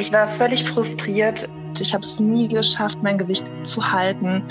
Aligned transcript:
Ich 0.00 0.14
war 0.14 0.26
völlig 0.26 0.64
frustriert. 0.64 1.46
Ich 1.78 1.92
habe 1.92 2.04
es 2.04 2.18
nie 2.18 2.48
geschafft, 2.48 2.98
mein 3.02 3.18
Gewicht 3.18 3.44
zu 3.64 3.92
halten. 3.92 4.42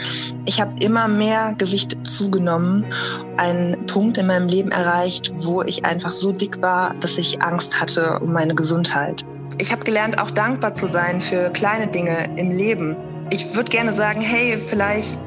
Ich 0.46 0.62
habe 0.62 0.72
immer 0.80 1.08
mehr 1.08 1.56
Gewicht 1.58 1.98
zugenommen. 2.06 2.86
Einen 3.38 3.84
Punkt 3.88 4.20
in 4.20 4.28
meinem 4.28 4.48
Leben 4.48 4.70
erreicht, 4.72 5.32
wo 5.34 5.64
ich 5.64 5.84
einfach 5.84 6.12
so 6.12 6.32
dick 6.32 6.62
war, 6.62 6.94
dass 7.00 7.18
ich 7.18 7.42
Angst 7.42 7.82
hatte 7.82 8.20
um 8.20 8.32
meine 8.32 8.54
Gesundheit. 8.54 9.26
Ich 9.58 9.72
habe 9.72 9.84
gelernt, 9.84 10.20
auch 10.20 10.30
dankbar 10.30 10.76
zu 10.76 10.86
sein 10.86 11.20
für 11.20 11.50
kleine 11.50 11.88
Dinge 11.88 12.30
im 12.38 12.52
Leben. 12.52 12.96
Ich 13.32 13.56
würde 13.56 13.72
gerne 13.72 13.92
sagen, 13.92 14.22
hey, 14.22 14.56
vielleicht 14.60 15.20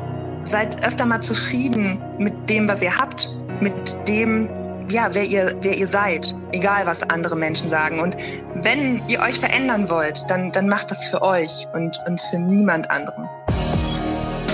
seid 0.44 0.86
öfter 0.86 1.04
mal 1.04 1.20
zufrieden 1.20 2.00
mit 2.18 2.48
dem, 2.48 2.68
was 2.68 2.80
ihr 2.80 2.96
habt, 2.96 3.28
mit 3.60 3.74
dem, 4.06 4.48
ja, 4.88 5.08
wer 5.12 5.24
ihr, 5.24 5.54
wer 5.60 5.76
ihr 5.76 5.86
seid, 5.86 6.34
egal 6.52 6.86
was 6.86 7.02
andere 7.02 7.36
Menschen 7.36 7.68
sagen. 7.68 8.00
Und 8.00 8.16
wenn 8.54 9.02
ihr 9.08 9.20
euch 9.20 9.38
verändern 9.38 9.88
wollt, 9.90 10.24
dann, 10.28 10.52
dann 10.52 10.68
macht 10.68 10.90
das 10.90 11.06
für 11.06 11.22
euch 11.22 11.66
und, 11.74 11.98
und 12.06 12.20
für 12.20 12.38
niemand 12.38 12.90
anderen. 12.90 13.28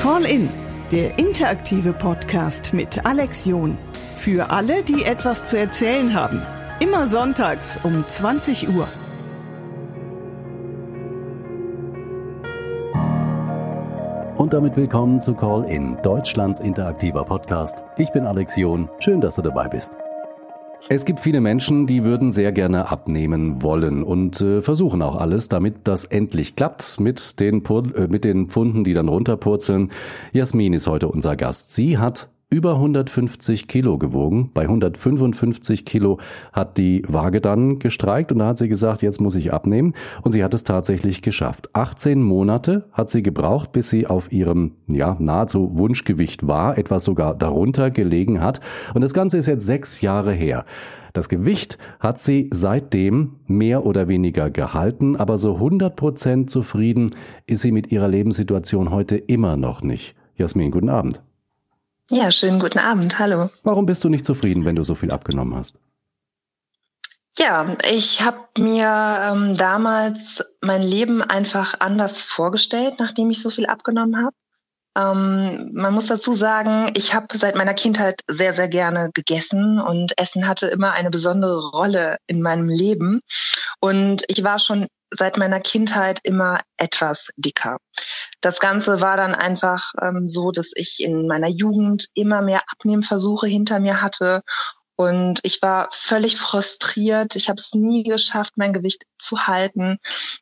Call 0.02 0.24
in, 0.24 0.48
der 0.90 1.18
interaktive 1.18 1.92
Podcast 1.92 2.72
mit 2.72 3.04
Alex 3.04 3.44
John. 3.44 3.76
Für 4.16 4.50
alle, 4.50 4.82
die 4.82 5.04
etwas 5.04 5.44
zu 5.44 5.58
erzählen 5.58 6.14
haben. 6.14 6.42
Immer 6.80 7.08
sonntags 7.08 7.78
um 7.82 8.04
20 8.06 8.68
Uhr. 8.68 8.86
Und 14.36 14.52
damit 14.52 14.76
willkommen 14.76 15.18
zu 15.18 15.34
Call 15.34 15.64
In, 15.64 16.00
Deutschlands 16.02 16.60
interaktiver 16.60 17.24
Podcast. 17.24 17.84
Ich 17.96 18.10
bin 18.12 18.24
Alex 18.24 18.56
John. 18.56 18.88
Schön, 19.00 19.20
dass 19.20 19.34
du 19.34 19.42
dabei 19.42 19.68
bist. 19.68 19.96
Es 20.90 21.04
gibt 21.04 21.20
viele 21.20 21.42
Menschen, 21.42 21.86
die 21.86 22.02
würden 22.02 22.32
sehr 22.32 22.50
gerne 22.50 22.88
abnehmen 22.88 23.62
wollen 23.62 24.02
und 24.02 24.40
äh, 24.40 24.62
versuchen 24.62 25.02
auch 25.02 25.16
alles, 25.16 25.50
damit 25.50 25.86
das 25.86 26.04
endlich 26.04 26.56
klappt 26.56 26.98
mit 26.98 27.40
den, 27.40 27.62
äh, 27.62 28.08
mit 28.08 28.24
den 28.24 28.48
Pfunden, 28.48 28.84
die 28.84 28.94
dann 28.94 29.08
runterpurzeln. 29.08 29.90
Jasmin 30.32 30.72
ist 30.72 30.86
heute 30.86 31.08
unser 31.08 31.36
Gast. 31.36 31.74
Sie 31.74 31.98
hat 31.98 32.30
über 32.50 32.74
150 32.74 33.68
Kilo 33.68 33.98
gewogen. 33.98 34.50
Bei 34.54 34.62
155 34.62 35.84
Kilo 35.84 36.18
hat 36.52 36.78
die 36.78 37.02
Waage 37.06 37.42
dann 37.42 37.78
gestreikt 37.78 38.32
und 38.32 38.38
da 38.38 38.46
hat 38.48 38.58
sie 38.58 38.68
gesagt, 38.68 39.02
jetzt 39.02 39.20
muss 39.20 39.34
ich 39.34 39.52
abnehmen. 39.52 39.92
Und 40.22 40.32
sie 40.32 40.42
hat 40.42 40.54
es 40.54 40.64
tatsächlich 40.64 41.20
geschafft. 41.20 41.74
18 41.74 42.22
Monate 42.22 42.86
hat 42.92 43.10
sie 43.10 43.22
gebraucht, 43.22 43.72
bis 43.72 43.90
sie 43.90 44.06
auf 44.06 44.32
ihrem, 44.32 44.72
ja, 44.86 45.16
nahezu 45.18 45.78
Wunschgewicht 45.78 46.46
war, 46.46 46.78
etwas 46.78 47.04
sogar 47.04 47.34
darunter 47.34 47.90
gelegen 47.90 48.40
hat. 48.40 48.60
Und 48.94 49.02
das 49.02 49.12
Ganze 49.12 49.36
ist 49.36 49.46
jetzt 49.46 49.66
sechs 49.66 50.00
Jahre 50.00 50.32
her. 50.32 50.64
Das 51.12 51.28
Gewicht 51.28 51.76
hat 52.00 52.18
sie 52.18 52.48
seitdem 52.50 53.36
mehr 53.46 53.84
oder 53.84 54.08
weniger 54.08 54.50
gehalten, 54.50 55.16
aber 55.16 55.36
so 55.36 55.54
100 55.54 55.96
Prozent 55.96 56.48
zufrieden 56.48 57.10
ist 57.46 57.60
sie 57.60 57.72
mit 57.72 57.92
ihrer 57.92 58.08
Lebenssituation 58.08 58.90
heute 58.90 59.16
immer 59.16 59.56
noch 59.56 59.82
nicht. 59.82 60.14
Jasmin, 60.36 60.70
guten 60.70 60.88
Abend. 60.88 61.27
Ja, 62.10 62.30
schönen 62.30 62.58
guten 62.58 62.78
Abend. 62.78 63.18
Hallo. 63.18 63.50
Warum 63.64 63.84
bist 63.84 64.02
du 64.02 64.08
nicht 64.08 64.24
zufrieden, 64.24 64.64
wenn 64.64 64.76
du 64.76 64.82
so 64.82 64.94
viel 64.94 65.10
abgenommen 65.10 65.54
hast? 65.54 65.78
Ja, 67.36 67.76
ich 67.88 68.22
habe 68.22 68.38
mir 68.58 69.18
ähm, 69.30 69.56
damals 69.56 70.42
mein 70.62 70.82
Leben 70.82 71.22
einfach 71.22 71.74
anders 71.80 72.22
vorgestellt, 72.22 72.94
nachdem 72.98 73.30
ich 73.30 73.42
so 73.42 73.50
viel 73.50 73.66
abgenommen 73.66 74.16
habe. 74.16 74.34
Ähm, 74.96 75.70
man 75.74 75.92
muss 75.92 76.06
dazu 76.06 76.34
sagen, 76.34 76.90
ich 76.96 77.14
habe 77.14 77.26
seit 77.36 77.56
meiner 77.56 77.74
Kindheit 77.74 78.22
sehr, 78.26 78.54
sehr 78.54 78.68
gerne 78.68 79.10
gegessen 79.12 79.78
und 79.78 80.18
Essen 80.18 80.48
hatte 80.48 80.66
immer 80.66 80.92
eine 80.92 81.10
besondere 81.10 81.70
Rolle 81.70 82.16
in 82.26 82.40
meinem 82.40 82.68
Leben. 82.68 83.20
Und 83.80 84.24
ich 84.28 84.42
war 84.42 84.58
schon 84.58 84.88
seit 85.10 85.36
meiner 85.36 85.60
Kindheit 85.60 86.20
immer 86.22 86.60
etwas 86.76 87.28
dicker. 87.36 87.78
Das 88.40 88.60
Ganze 88.60 89.00
war 89.00 89.16
dann 89.16 89.34
einfach 89.34 89.92
ähm, 90.00 90.28
so, 90.28 90.50
dass 90.50 90.70
ich 90.74 91.00
in 91.00 91.26
meiner 91.26 91.48
Jugend 91.48 92.08
immer 92.14 92.42
mehr 92.42 92.62
Abnehmversuche 92.72 93.46
hinter 93.46 93.80
mir 93.80 94.02
hatte 94.02 94.42
und 95.00 95.38
ich 95.44 95.62
war 95.62 95.88
völlig 95.92 96.38
frustriert. 96.38 97.36
Ich 97.36 97.48
habe 97.48 97.60
es 97.60 97.72
nie 97.72 98.02
geschafft, 98.02 98.54
mein 98.56 98.72
Gewicht 98.72 99.04
zu 99.16 99.46
halten. 99.46 99.98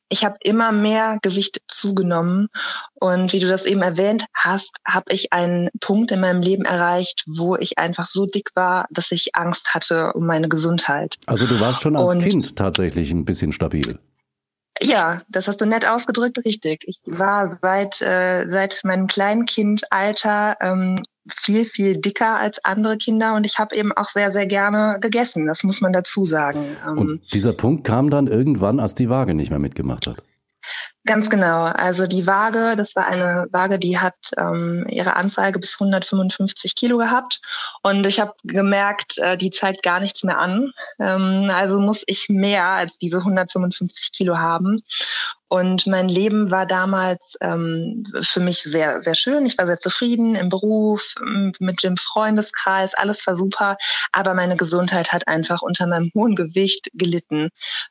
Ich 0.08 0.24
habe 0.24 0.36
immer 0.42 0.72
mehr 0.72 1.18
Gewicht 1.20 1.60
zugenommen. 1.68 2.48
Und 2.94 3.34
wie 3.34 3.40
du 3.40 3.48
das 3.48 3.66
eben 3.66 3.82
erwähnt 3.82 4.24
hast, 4.32 4.78
habe 4.88 5.12
ich 5.12 5.30
einen 5.34 5.68
Punkt 5.80 6.10
in 6.10 6.20
meinem 6.20 6.40
Leben 6.40 6.64
erreicht, 6.64 7.22
wo 7.26 7.56
ich 7.56 7.76
einfach 7.76 8.06
so 8.06 8.24
dick 8.24 8.48
war, 8.54 8.86
dass 8.88 9.12
ich 9.12 9.34
Angst 9.34 9.74
hatte 9.74 10.14
um 10.14 10.24
meine 10.24 10.48
Gesundheit. 10.48 11.16
Also 11.26 11.46
du 11.46 11.60
warst 11.60 11.82
schon 11.82 11.94
als 11.94 12.08
Und 12.08 12.22
Kind 12.22 12.56
tatsächlich 12.56 13.10
ein 13.10 13.26
bisschen 13.26 13.52
stabil. 13.52 13.98
Ja, 14.82 15.18
das 15.28 15.48
hast 15.48 15.60
du 15.60 15.66
nett 15.66 15.86
ausgedrückt, 15.86 16.38
richtig. 16.44 16.84
Ich 16.86 17.00
war 17.06 17.48
seit 17.48 18.02
äh, 18.02 18.46
seit 18.48 18.80
meinem 18.84 19.06
Kleinkindalter 19.06 20.56
ähm, 20.60 21.02
viel 21.28 21.64
viel 21.64 21.96
dicker 21.96 22.38
als 22.38 22.64
andere 22.64 22.98
Kinder 22.98 23.34
und 23.34 23.44
ich 23.44 23.58
habe 23.58 23.74
eben 23.74 23.92
auch 23.92 24.10
sehr 24.10 24.30
sehr 24.30 24.46
gerne 24.46 24.98
gegessen. 25.00 25.46
Das 25.46 25.64
muss 25.64 25.80
man 25.80 25.92
dazu 25.92 26.26
sagen. 26.26 26.76
Ähm, 26.86 26.98
und 26.98 27.34
dieser 27.34 27.52
Punkt 27.52 27.84
kam 27.84 28.10
dann 28.10 28.26
irgendwann, 28.26 28.80
als 28.80 28.94
die 28.94 29.08
Waage 29.08 29.34
nicht 29.34 29.50
mehr 29.50 29.58
mitgemacht 29.58 30.06
hat. 30.06 30.22
Ganz 31.06 31.30
genau. 31.30 31.66
Also 31.66 32.08
die 32.08 32.26
Waage, 32.26 32.74
das 32.76 32.96
war 32.96 33.06
eine 33.06 33.46
Waage, 33.52 33.78
die 33.78 33.96
hat 33.96 34.16
ähm, 34.36 34.84
ihre 34.88 35.14
Anzeige 35.14 35.60
bis 35.60 35.74
155 35.74 36.74
Kilo 36.74 36.98
gehabt. 36.98 37.40
Und 37.84 38.04
ich 38.06 38.18
habe 38.18 38.34
gemerkt, 38.42 39.18
äh, 39.18 39.36
die 39.36 39.50
zeigt 39.50 39.84
gar 39.84 40.00
nichts 40.00 40.24
mehr 40.24 40.38
an. 40.38 40.72
Ähm, 40.98 41.48
also 41.54 41.80
muss 41.80 42.02
ich 42.08 42.26
mehr 42.28 42.64
als 42.64 42.98
diese 42.98 43.18
155 43.18 44.10
Kilo 44.10 44.38
haben. 44.38 44.82
Und 45.48 45.86
mein 45.86 46.08
Leben 46.08 46.50
war 46.50 46.66
damals 46.66 47.36
ähm, 47.40 48.02
für 48.22 48.40
mich 48.40 48.62
sehr, 48.62 49.00
sehr 49.00 49.14
schön. 49.14 49.46
Ich 49.46 49.56
war 49.58 49.66
sehr 49.66 49.78
zufrieden 49.78 50.34
im 50.34 50.48
Beruf, 50.48 51.14
mit 51.60 51.84
dem 51.84 51.96
Freundeskreis, 51.96 52.94
alles 52.94 53.24
war 53.26 53.36
super. 53.36 53.76
Aber 54.10 54.34
meine 54.34 54.56
Gesundheit 54.56 55.12
hat 55.12 55.28
einfach 55.28 55.62
unter 55.62 55.86
meinem 55.86 56.10
hohen 56.14 56.34
Gewicht 56.34 56.90
gelitten. 56.94 57.50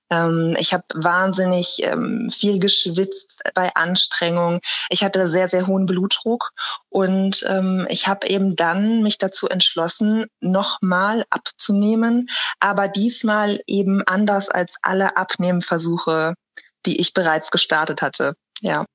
Ähm, 0.09 0.57
ich 0.59 0.73
habe 0.73 0.83
wahnsinnig 0.93 1.81
ähm, 1.83 2.29
viel 2.29 2.59
geschwitzt 2.59 3.43
bei 3.53 3.73
Anstrengung. 3.75 4.59
Ich 4.89 5.03
hatte 5.03 5.27
sehr, 5.29 5.47
sehr 5.47 5.65
hohen 5.67 5.85
Blutdruck. 5.85 6.51
Und 6.89 7.45
ähm, 7.47 7.87
ich 7.89 8.07
habe 8.07 8.27
eben 8.27 8.55
dann 8.57 9.01
mich 9.01 9.17
dazu 9.17 9.47
entschlossen, 9.47 10.25
nochmal 10.41 11.23
abzunehmen, 11.29 12.29
aber 12.59 12.89
diesmal 12.89 13.59
eben 13.67 14.01
anders 14.05 14.49
als 14.49 14.75
alle 14.81 15.15
Abnehmversuche 15.15 16.35
die 16.85 16.99
ich 16.99 17.13
bereits 17.13 17.51
gestartet 17.51 18.01
hatte. 18.01 18.33
Ja. 18.61 18.85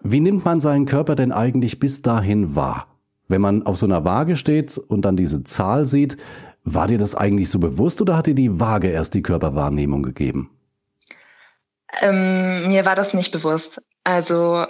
Wie 0.00 0.20
nimmt 0.20 0.44
man 0.44 0.60
seinen 0.60 0.86
Körper 0.86 1.14
denn 1.14 1.32
eigentlich 1.32 1.78
bis 1.78 2.02
dahin 2.02 2.54
wahr? 2.56 2.88
Wenn 3.28 3.40
man 3.40 3.64
auf 3.64 3.78
so 3.78 3.86
einer 3.86 4.04
Waage 4.04 4.36
steht 4.36 4.76
und 4.76 5.02
dann 5.02 5.16
diese 5.16 5.44
Zahl 5.44 5.86
sieht, 5.86 6.16
war 6.62 6.86
dir 6.86 6.98
das 6.98 7.14
eigentlich 7.14 7.50
so 7.50 7.58
bewusst 7.58 8.00
oder 8.00 8.16
hat 8.16 8.26
dir 8.26 8.34
die 8.34 8.60
Waage 8.60 8.88
erst 8.88 9.14
die 9.14 9.22
Körperwahrnehmung 9.22 10.02
gegeben? 10.02 10.50
Ähm, 12.00 12.68
mir 12.68 12.84
war 12.84 12.96
das 12.96 13.14
nicht 13.14 13.32
bewusst. 13.32 13.80
Also 14.02 14.66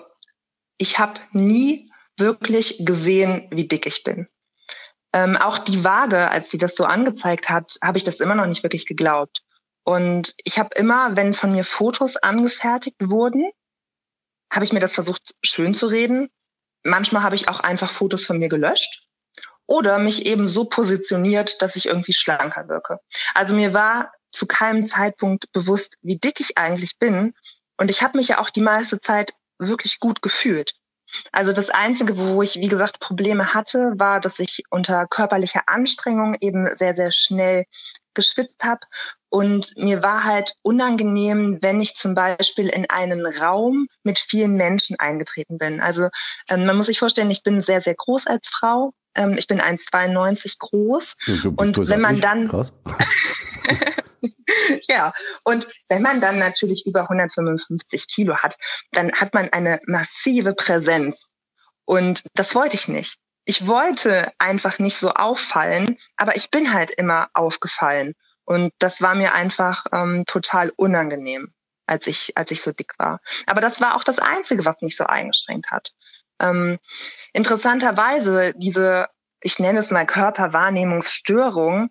ich 0.78 0.99
habe 0.99 1.21
nie 1.33 1.91
wirklich 2.17 2.84
gesehen, 2.84 3.49
wie 3.50 3.67
dick 3.67 3.87
ich 3.87 4.05
bin. 4.05 4.28
Ähm, 5.12 5.37
auch 5.37 5.59
die 5.59 5.84
Waage, 5.84 6.31
als 6.31 6.50
sie 6.50 6.59
das 6.59 6.75
so 6.75 6.84
angezeigt 6.84 7.49
hat, 7.49 7.78
habe 7.83 7.99
ich 7.99 8.05
das 8.05 8.21
immer 8.21 8.34
noch 8.34 8.47
nicht 8.47 8.65
wirklich 8.65 8.87
geglaubt. 8.87 9.44
Und 9.84 10.34
ich 10.45 10.59
habe 10.59 10.75
immer, 10.77 11.17
wenn 11.17 11.34
von 11.34 11.53
mir 11.53 11.65
Fotos 11.65 12.17
angefertigt 12.17 12.97
wurden, 13.00 13.50
habe 14.53 14.65
ich 14.65 14.72
mir 14.72 14.81
das 14.81 14.95
versucht 14.95 15.34
schön 15.45 15.75
zu 15.75 15.87
reden. 15.87 16.31
Manchmal 16.83 17.22
habe 17.22 17.37
ich 17.37 17.49
auch 17.49 17.61
einfach 17.61 17.91
Fotos 17.91 18.25
von 18.25 18.39
mir 18.39 18.49
gelöscht 18.49 19.05
oder 19.67 19.99
mich 19.99 20.27
eben 20.27 20.49
so 20.49 20.65
positioniert, 20.65 21.61
dass 21.62 21.77
ich 21.77 21.87
irgendwie 21.87 22.12
schlanker 22.12 22.69
wirke. 22.69 22.99
Also 23.34 23.55
mir 23.55 23.75
war 23.75 24.12
zu 24.31 24.47
keinem 24.47 24.87
Zeitpunkt 24.87 25.50
bewusst, 25.53 25.97
wie 26.03 26.19
dick 26.19 26.41
ich 26.41 26.59
eigentlich 26.59 26.99
bin. 26.99 27.35
Und 27.76 27.91
ich 27.91 28.03
habe 28.03 28.19
mich 28.19 28.29
ja 28.29 28.38
auch 28.41 28.50
die 28.50 28.61
meiste 28.61 29.00
Zeit 29.00 29.32
wirklich 29.59 30.00
gut 30.00 30.23
gefühlt. 30.23 30.75
Also 31.33 31.53
das 31.53 31.71
Einzige, 31.71 32.19
wo 32.19 32.43
ich, 32.43 32.56
wie 32.56 32.69
gesagt, 32.69 33.01
Probleme 33.01 33.55
hatte, 33.55 33.93
war, 33.97 34.21
dass 34.21 34.39
ich 34.39 34.62
unter 34.71 35.06
körperlicher 35.06 35.62
Anstrengung 35.67 36.37
eben 36.41 36.69
sehr, 36.77 36.95
sehr 36.95 37.12
schnell 37.12 37.65
geschwitzt 38.15 38.65
habe 38.65 38.81
und 39.35 39.77
mir 39.77 40.01
war 40.05 40.23
halt 40.23 40.55
unangenehm, 40.62 41.59
wenn 41.61 41.81
ich 41.81 41.97
zum 41.97 42.15
Beispiel 42.15 42.69
in 42.69 42.89
einen 42.89 43.27
Raum 43.27 43.89
mit 44.05 44.21
vielen 44.21 44.55
Menschen 44.55 44.97
eingetreten 45.01 45.59
bin. 45.59 45.81
Also 45.81 46.09
ähm, 46.49 46.67
man 46.67 46.77
muss 46.77 46.87
sich 46.87 47.01
vorstellen, 47.01 47.33
ich 47.33 47.43
bin 47.43 47.61
sehr, 47.61 47.81
sehr 47.81 47.97
groß 47.97 48.29
als 48.29 48.47
Frau. 48.47 48.93
Ähm, 49.17 49.37
ich 49.37 49.49
bin 49.49 49.61
1,92 49.61 50.59
groß. 50.61 51.17
und 51.57 51.89
wenn 51.89 52.00
man 52.00 52.21
dann... 52.21 52.49
ja, 54.88 55.12
und 55.44 55.67
wenn 55.88 56.03
man 56.03 56.21
dann 56.21 56.38
natürlich 56.38 56.85
über 56.87 57.03
155 57.03 58.06
Kilo 58.09 58.37
hat, 58.37 58.56
dann 58.93 59.12
hat 59.12 59.35
man 59.35 59.49
eine 59.50 59.79
massive 59.87 60.55
Präsenz. 60.55 61.31
Und 61.85 62.23
das 62.35 62.55
wollte 62.55 62.76
ich 62.76 62.88
nicht. 62.88 63.19
Ich 63.44 63.67
wollte 63.67 64.32
einfach 64.38 64.79
nicht 64.79 64.97
so 64.97 65.11
auffallen, 65.11 65.99
aber 66.17 66.37
ich 66.37 66.50
bin 66.50 66.73
halt 66.73 66.91
immer 66.93 67.29
aufgefallen. 67.35 68.15
Und 68.44 68.73
das 68.79 69.03
war 69.03 69.15
mir 69.15 69.35
einfach 69.35 69.85
ähm, 69.93 70.25
total 70.26 70.71
unangenehm. 70.76 71.53
als 71.87 72.06
ich, 72.06 72.37
als 72.37 72.50
ich 72.50 72.62
so 72.62 72.73
dick 72.73 72.94
war. 72.99 73.21
Aber 73.47 73.61
das 73.61 73.81
war 73.81 73.94
auch 73.94 74.05
das 74.05 74.19
Einzige, 74.19 74.65
was 74.65 74.81
mich 74.81 74.97
so 74.97 75.05
eingeschränkt 75.05 75.71
hat. 75.71 75.93
Ähm, 76.41 76.79
interessanterweise, 77.35 78.55
diese, 78.56 79.09
ich 79.43 79.59
nenne 79.59 79.81
es 79.81 79.91
mal 79.91 80.06
Körperwahrnehmungsstörung, 80.06 81.91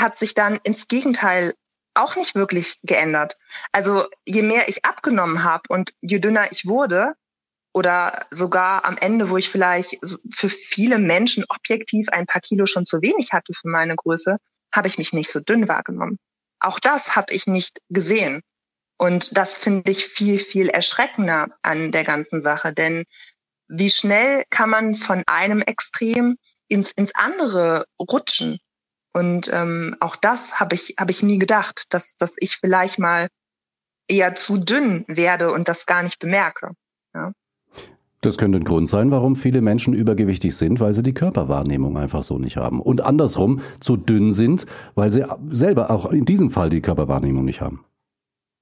hat 0.00 0.18
sich 0.18 0.34
dann 0.34 0.58
ins 0.62 0.88
Gegenteil 0.88 1.54
auch 1.94 2.16
nicht 2.16 2.34
wirklich 2.34 2.78
geändert. 2.82 3.36
Also 3.72 4.06
je 4.26 4.42
mehr 4.42 4.68
ich 4.68 4.84
abgenommen 4.84 5.44
habe 5.44 5.62
und 5.68 5.92
je 6.00 6.18
dünner 6.18 6.50
ich 6.50 6.66
wurde, 6.66 7.14
oder 7.72 8.26
sogar 8.30 8.84
am 8.84 8.96
Ende, 8.96 9.30
wo 9.30 9.36
ich 9.36 9.48
vielleicht 9.48 9.98
für 10.32 10.48
viele 10.48 10.98
Menschen 10.98 11.44
objektiv 11.48 12.08
ein 12.10 12.26
paar 12.26 12.40
Kilo 12.40 12.66
schon 12.66 12.86
zu 12.86 13.00
wenig 13.00 13.32
hatte 13.32 13.52
für 13.52 13.68
meine 13.68 13.94
Größe, 13.94 14.38
habe 14.74 14.88
ich 14.88 14.98
mich 14.98 15.12
nicht 15.12 15.30
so 15.30 15.40
dünn 15.40 15.68
wahrgenommen. 15.68 16.18
Auch 16.58 16.80
das 16.80 17.16
habe 17.16 17.32
ich 17.32 17.46
nicht 17.46 17.78
gesehen. 17.88 18.42
Und 18.98 19.36
das 19.36 19.56
finde 19.56 19.90
ich 19.90 20.04
viel, 20.04 20.38
viel 20.38 20.68
erschreckender 20.68 21.48
an 21.62 21.90
der 21.92 22.04
ganzen 22.04 22.40
Sache. 22.40 22.72
Denn 22.72 23.04
wie 23.68 23.88
schnell 23.88 24.44
kann 24.50 24.68
man 24.68 24.94
von 24.94 25.22
einem 25.26 25.62
Extrem 25.62 26.36
ins, 26.68 26.90
ins 26.92 27.14
andere 27.14 27.86
rutschen? 27.98 28.58
Und 29.12 29.50
ähm, 29.52 29.96
auch 30.00 30.16
das 30.16 30.60
habe 30.60 30.74
ich, 30.74 30.94
hab 30.98 31.10
ich 31.10 31.22
nie 31.22 31.38
gedacht, 31.38 31.84
dass, 31.90 32.16
dass 32.16 32.36
ich 32.38 32.56
vielleicht 32.56 32.98
mal 32.98 33.28
eher 34.08 34.34
zu 34.34 34.58
dünn 34.58 35.04
werde 35.08 35.52
und 35.52 35.68
das 35.68 35.86
gar 35.86 36.02
nicht 36.02 36.18
bemerke. 36.18 36.72
Ja. 37.14 37.32
Das 38.22 38.36
könnte 38.36 38.58
ein 38.58 38.64
Grund 38.64 38.88
sein, 38.88 39.10
warum 39.10 39.34
viele 39.34 39.62
Menschen 39.62 39.94
übergewichtig 39.94 40.54
sind, 40.54 40.78
weil 40.78 40.92
sie 40.92 41.02
die 41.02 41.14
Körperwahrnehmung 41.14 41.96
einfach 41.96 42.22
so 42.22 42.38
nicht 42.38 42.58
haben. 42.58 42.82
Und 42.82 43.00
andersrum 43.00 43.62
zu 43.80 43.96
dünn 43.96 44.30
sind, 44.32 44.66
weil 44.94 45.10
sie 45.10 45.24
selber 45.50 45.90
auch 45.90 46.06
in 46.06 46.26
diesem 46.26 46.50
Fall 46.50 46.68
die 46.68 46.82
Körperwahrnehmung 46.82 47.46
nicht 47.46 47.62
haben. 47.62 47.84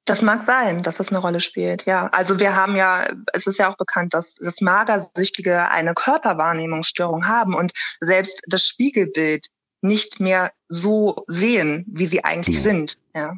Das 0.04 0.22
mag 0.22 0.42
sein, 0.42 0.82
dass 0.82 0.96
das 0.96 1.10
eine 1.10 1.18
Rolle 1.18 1.40
spielt, 1.40 1.84
ja. 1.84 2.06
Also 2.06 2.40
wir 2.40 2.56
haben 2.56 2.76
ja, 2.76 3.08
es 3.34 3.46
ist 3.46 3.58
ja 3.58 3.70
auch 3.70 3.76
bekannt, 3.76 4.14
dass, 4.14 4.36
dass 4.36 4.60
Magersüchtige 4.62 5.68
eine 5.70 5.92
Körperwahrnehmungsstörung 5.92 7.26
haben 7.26 7.54
und 7.54 7.72
selbst 8.00 8.40
das 8.46 8.64
Spiegelbild 8.64 9.48
nicht 9.80 10.20
mehr 10.20 10.52
so 10.68 11.24
sehen, 11.26 11.84
wie 11.88 12.06
sie 12.06 12.24
eigentlich 12.24 12.56
ja. 12.56 12.62
sind. 12.62 12.98
Ja. 13.14 13.36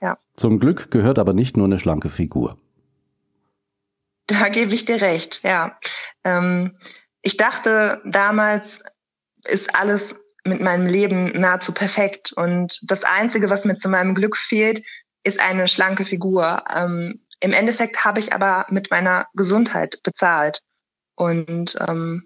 ja. 0.00 0.18
Zum 0.36 0.58
Glück 0.58 0.90
gehört 0.90 1.18
aber 1.18 1.32
nicht 1.32 1.56
nur 1.56 1.66
eine 1.66 1.78
schlanke 1.78 2.08
Figur. 2.08 2.58
Da 4.26 4.48
gebe 4.48 4.72
ich 4.72 4.86
dir 4.86 5.02
recht, 5.02 5.40
ja. 5.42 5.78
Ähm, 6.24 6.76
ich 7.20 7.36
dachte 7.36 8.00
damals, 8.04 8.82
ist 9.44 9.74
alles 9.74 10.24
mit 10.44 10.60
meinem 10.60 10.86
Leben 10.86 11.26
nahezu 11.38 11.72
perfekt. 11.72 12.32
Und 12.32 12.78
das 12.82 13.04
Einzige, 13.04 13.50
was 13.50 13.64
mir 13.64 13.76
zu 13.76 13.88
meinem 13.88 14.14
Glück 14.14 14.36
fehlt, 14.36 14.82
ist 15.24 15.40
eine 15.40 15.68
schlanke 15.68 16.04
Figur. 16.04 16.64
Ähm, 16.74 17.22
Im 17.40 17.52
Endeffekt 17.52 18.04
habe 18.04 18.20
ich 18.20 18.32
aber 18.32 18.66
mit 18.68 18.90
meiner 18.90 19.26
Gesundheit 19.34 20.02
bezahlt. 20.02 20.60
Und 21.16 21.76
ähm, 21.86 22.22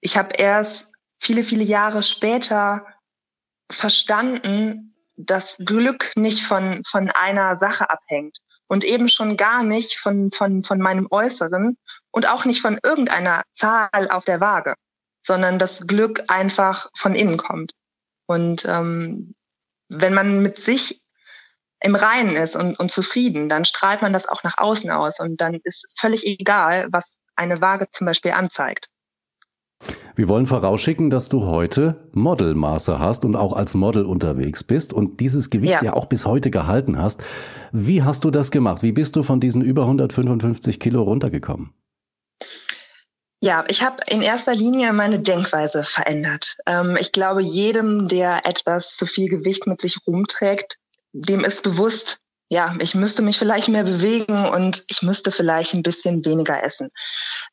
ich 0.00 0.16
habe 0.16 0.36
erst 0.36 0.87
viele, 1.18 1.44
viele 1.44 1.64
Jahre 1.64 2.02
später 2.02 2.86
verstanden, 3.70 4.94
dass 5.16 5.58
Glück 5.58 6.12
nicht 6.16 6.44
von, 6.44 6.82
von 6.84 7.10
einer 7.10 7.56
Sache 7.56 7.90
abhängt 7.90 8.38
und 8.68 8.84
eben 8.84 9.08
schon 9.08 9.36
gar 9.36 9.62
nicht 9.62 9.98
von, 9.98 10.30
von, 10.30 10.62
von 10.62 10.78
meinem 10.78 11.08
Äußeren 11.10 11.76
und 12.10 12.28
auch 12.28 12.44
nicht 12.44 12.62
von 12.62 12.78
irgendeiner 12.82 13.42
Zahl 13.52 14.10
auf 14.10 14.24
der 14.24 14.40
Waage, 14.40 14.74
sondern 15.22 15.58
das 15.58 15.86
Glück 15.86 16.24
einfach 16.28 16.88
von 16.96 17.14
innen 17.14 17.36
kommt. 17.36 17.72
Und 18.26 18.64
ähm, 18.66 19.34
wenn 19.88 20.14
man 20.14 20.42
mit 20.42 20.56
sich 20.56 21.02
im 21.80 21.94
Reinen 21.94 22.36
ist 22.36 22.56
und, 22.56 22.78
und 22.78 22.90
zufrieden, 22.90 23.48
dann 23.48 23.64
strahlt 23.64 24.02
man 24.02 24.12
das 24.12 24.28
auch 24.28 24.42
nach 24.42 24.58
außen 24.58 24.90
aus 24.90 25.20
und 25.20 25.40
dann 25.40 25.58
ist 25.64 25.92
völlig 25.98 26.26
egal, 26.26 26.88
was 26.90 27.18
eine 27.36 27.60
Waage 27.60 27.86
zum 27.92 28.06
Beispiel 28.06 28.32
anzeigt. 28.32 28.87
Wir 30.18 30.26
wollen 30.26 30.46
vorausschicken, 30.46 31.10
dass 31.10 31.28
du 31.28 31.46
heute 31.46 31.96
Modelmaße 32.10 32.98
hast 32.98 33.24
und 33.24 33.36
auch 33.36 33.52
als 33.52 33.74
Model 33.74 34.04
unterwegs 34.04 34.64
bist 34.64 34.92
und 34.92 35.20
dieses 35.20 35.48
Gewicht 35.48 35.74
ja. 35.74 35.84
ja. 35.84 35.92
auch 35.92 36.06
bis 36.06 36.26
heute 36.26 36.50
gehalten 36.50 37.00
hast. 37.00 37.22
Wie 37.70 38.02
hast 38.02 38.24
du 38.24 38.32
das 38.32 38.50
gemacht? 38.50 38.82
Wie 38.82 38.90
bist 38.90 39.14
du 39.14 39.22
von 39.22 39.38
diesen 39.38 39.62
über 39.62 39.82
155 39.82 40.80
Kilo 40.80 41.02
runtergekommen? 41.02 41.72
Ja, 43.40 43.62
ich 43.68 43.84
habe 43.84 43.98
in 44.08 44.20
erster 44.20 44.56
Linie 44.56 44.92
meine 44.92 45.20
Denkweise 45.20 45.84
verändert. 45.84 46.56
Ähm, 46.66 46.96
ich 47.00 47.12
glaube, 47.12 47.40
jedem, 47.40 48.08
der 48.08 48.44
etwas 48.44 48.96
zu 48.96 49.06
viel 49.06 49.28
Gewicht 49.28 49.68
mit 49.68 49.80
sich 49.80 49.98
rumträgt, 50.04 50.78
dem 51.12 51.44
ist 51.44 51.62
bewusst, 51.62 52.18
ja, 52.50 52.72
ich 52.78 52.94
müsste 52.94 53.22
mich 53.22 53.38
vielleicht 53.38 53.68
mehr 53.68 53.84
bewegen 53.84 54.46
und 54.46 54.82
ich 54.88 55.02
müsste 55.02 55.30
vielleicht 55.30 55.74
ein 55.74 55.82
bisschen 55.82 56.24
weniger 56.24 56.62
essen. 56.62 56.88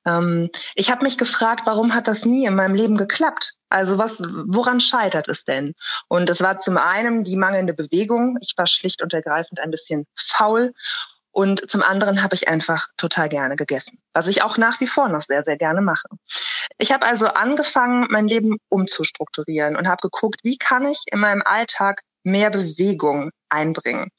Ähm, 0.06 0.50
ich 0.76 0.90
habe 0.90 1.04
mich 1.04 1.18
gefragt, 1.18 1.64
warum 1.66 1.94
hat 1.94 2.08
das 2.08 2.26
nie 2.26 2.46
in 2.46 2.56
meinem 2.56 2.76
Leben 2.76 2.96
geklappt? 2.96 3.56
Also 3.70 3.98
was, 3.98 4.22
woran 4.48 4.80
scheitert 4.80 5.28
es 5.28 5.44
denn? 5.44 5.74
Und 6.08 6.30
es 6.30 6.42
war 6.42 6.60
zum 6.60 6.78
einen 6.78 7.26
die 7.26 7.36
mangelnde 7.36 7.74
Bewegung. 7.74 8.38
Ich 8.42 8.54
war 8.56 8.68
schlicht 8.68 9.02
und 9.02 9.14
ergreifend 9.14 9.60
ein 9.60 9.70
bisschen 9.70 10.06
faul. 10.16 10.72
Und 11.32 11.70
zum 11.70 11.84
anderen 11.84 12.24
habe 12.24 12.36
ich 12.36 12.48
einfach 12.48 12.88
total 12.96 13.28
gerne 13.28 13.58
gegessen, 13.58 14.00
was 14.14 14.28
ich 14.28 14.42
auch 14.42 14.58
nach 14.58 14.80
wie 14.80 14.88
vor 14.88 15.10
noch 15.10 15.24
sehr, 15.24 15.44
sehr 15.44 15.58
gerne 15.58 15.82
mache. 15.82 16.08
Ich 16.78 16.94
habe 16.94 17.06
also 17.06 17.28
angefangen, 17.28 18.08
mein 18.10 18.30
Leben 18.30 18.56
umzustrukturieren 18.70 19.76
und 19.76 19.90
habe 19.90 20.00
geguckt, 20.02 20.40
wie 20.44 20.58
kann 20.58 20.86
ich 20.86 21.04
in 21.12 21.20
meinem 21.20 21.42
Alltag 21.44 22.04
mehr 22.24 22.50
Bewegung 22.50 23.32
einbringen. 23.50 24.10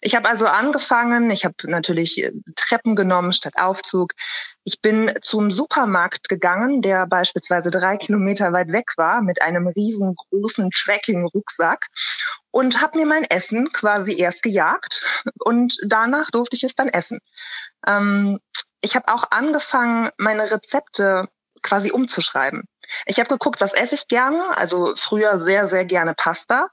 Ich 0.00 0.14
habe 0.14 0.28
also 0.28 0.46
angefangen, 0.46 1.30
ich 1.30 1.44
habe 1.44 1.54
natürlich 1.64 2.22
äh, 2.22 2.32
Treppen 2.56 2.96
genommen 2.96 3.32
statt 3.32 3.54
Aufzug. 3.56 4.12
Ich 4.64 4.80
bin 4.80 5.12
zum 5.22 5.52
Supermarkt 5.52 6.28
gegangen, 6.28 6.82
der 6.82 7.06
beispielsweise 7.06 7.70
drei 7.70 7.96
Kilometer 7.96 8.52
weit 8.52 8.72
weg 8.72 8.92
war, 8.96 9.22
mit 9.22 9.42
einem 9.42 9.66
riesengroßen 9.66 10.70
Tracking-Rucksack 10.70 11.86
und 12.50 12.80
habe 12.80 12.98
mir 12.98 13.06
mein 13.06 13.24
Essen 13.24 13.72
quasi 13.72 14.18
erst 14.18 14.42
gejagt 14.42 15.24
und 15.38 15.76
danach 15.84 16.30
durfte 16.30 16.56
ich 16.56 16.64
es 16.64 16.74
dann 16.74 16.88
essen. 16.88 17.18
Ähm, 17.86 18.38
ich 18.80 18.96
habe 18.96 19.12
auch 19.12 19.30
angefangen, 19.30 20.10
meine 20.16 20.50
Rezepte 20.50 21.28
quasi 21.62 21.90
umzuschreiben. 21.90 22.64
Ich 23.06 23.18
habe 23.18 23.28
geguckt, 23.28 23.60
was 23.60 23.72
esse 23.72 23.94
ich 23.94 24.08
gerne. 24.08 24.56
Also 24.56 24.94
früher 24.96 25.38
sehr, 25.40 25.68
sehr 25.68 25.84
gerne 25.84 26.14
Pasta 26.14 26.68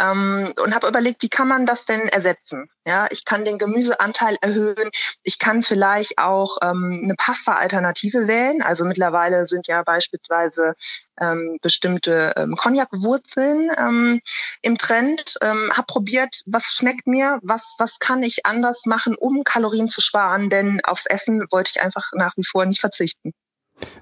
ähm, 0.00 0.52
und 0.62 0.74
habe 0.74 0.88
überlegt, 0.88 1.22
wie 1.22 1.28
kann 1.28 1.48
man 1.48 1.66
das 1.66 1.86
denn 1.86 2.08
ersetzen? 2.08 2.68
Ja, 2.86 3.06
ich 3.10 3.24
kann 3.24 3.44
den 3.44 3.58
Gemüseanteil 3.58 4.36
erhöhen. 4.40 4.90
Ich 5.22 5.38
kann 5.38 5.62
vielleicht 5.62 6.18
auch 6.18 6.58
ähm, 6.62 7.00
eine 7.02 7.14
Pasta-Alternative 7.16 8.28
wählen. 8.28 8.62
Also 8.62 8.84
mittlerweile 8.84 9.46
sind 9.48 9.66
ja 9.66 9.82
beispielsweise 9.82 10.74
ähm, 11.20 11.58
bestimmte 11.62 12.34
ähm, 12.36 12.54
Cognac-Wurzeln 12.56 13.70
ähm, 13.76 14.20
im 14.62 14.78
Trend. 14.78 15.36
Ähm, 15.42 15.72
habe 15.72 15.86
probiert, 15.86 16.42
was 16.46 16.66
schmeckt 16.66 17.06
mir, 17.06 17.40
was 17.42 17.74
was 17.78 17.98
kann 17.98 18.22
ich 18.22 18.46
anders 18.46 18.86
machen, 18.86 19.16
um 19.18 19.42
Kalorien 19.44 19.88
zu 19.88 20.00
sparen. 20.00 20.50
Denn 20.50 20.80
aufs 20.84 21.06
Essen 21.06 21.44
wollte 21.50 21.72
ich 21.74 21.82
einfach 21.82 22.10
nach 22.14 22.36
wie 22.36 22.44
vor 22.44 22.66
nicht 22.66 22.80
verzichten. 22.80 23.32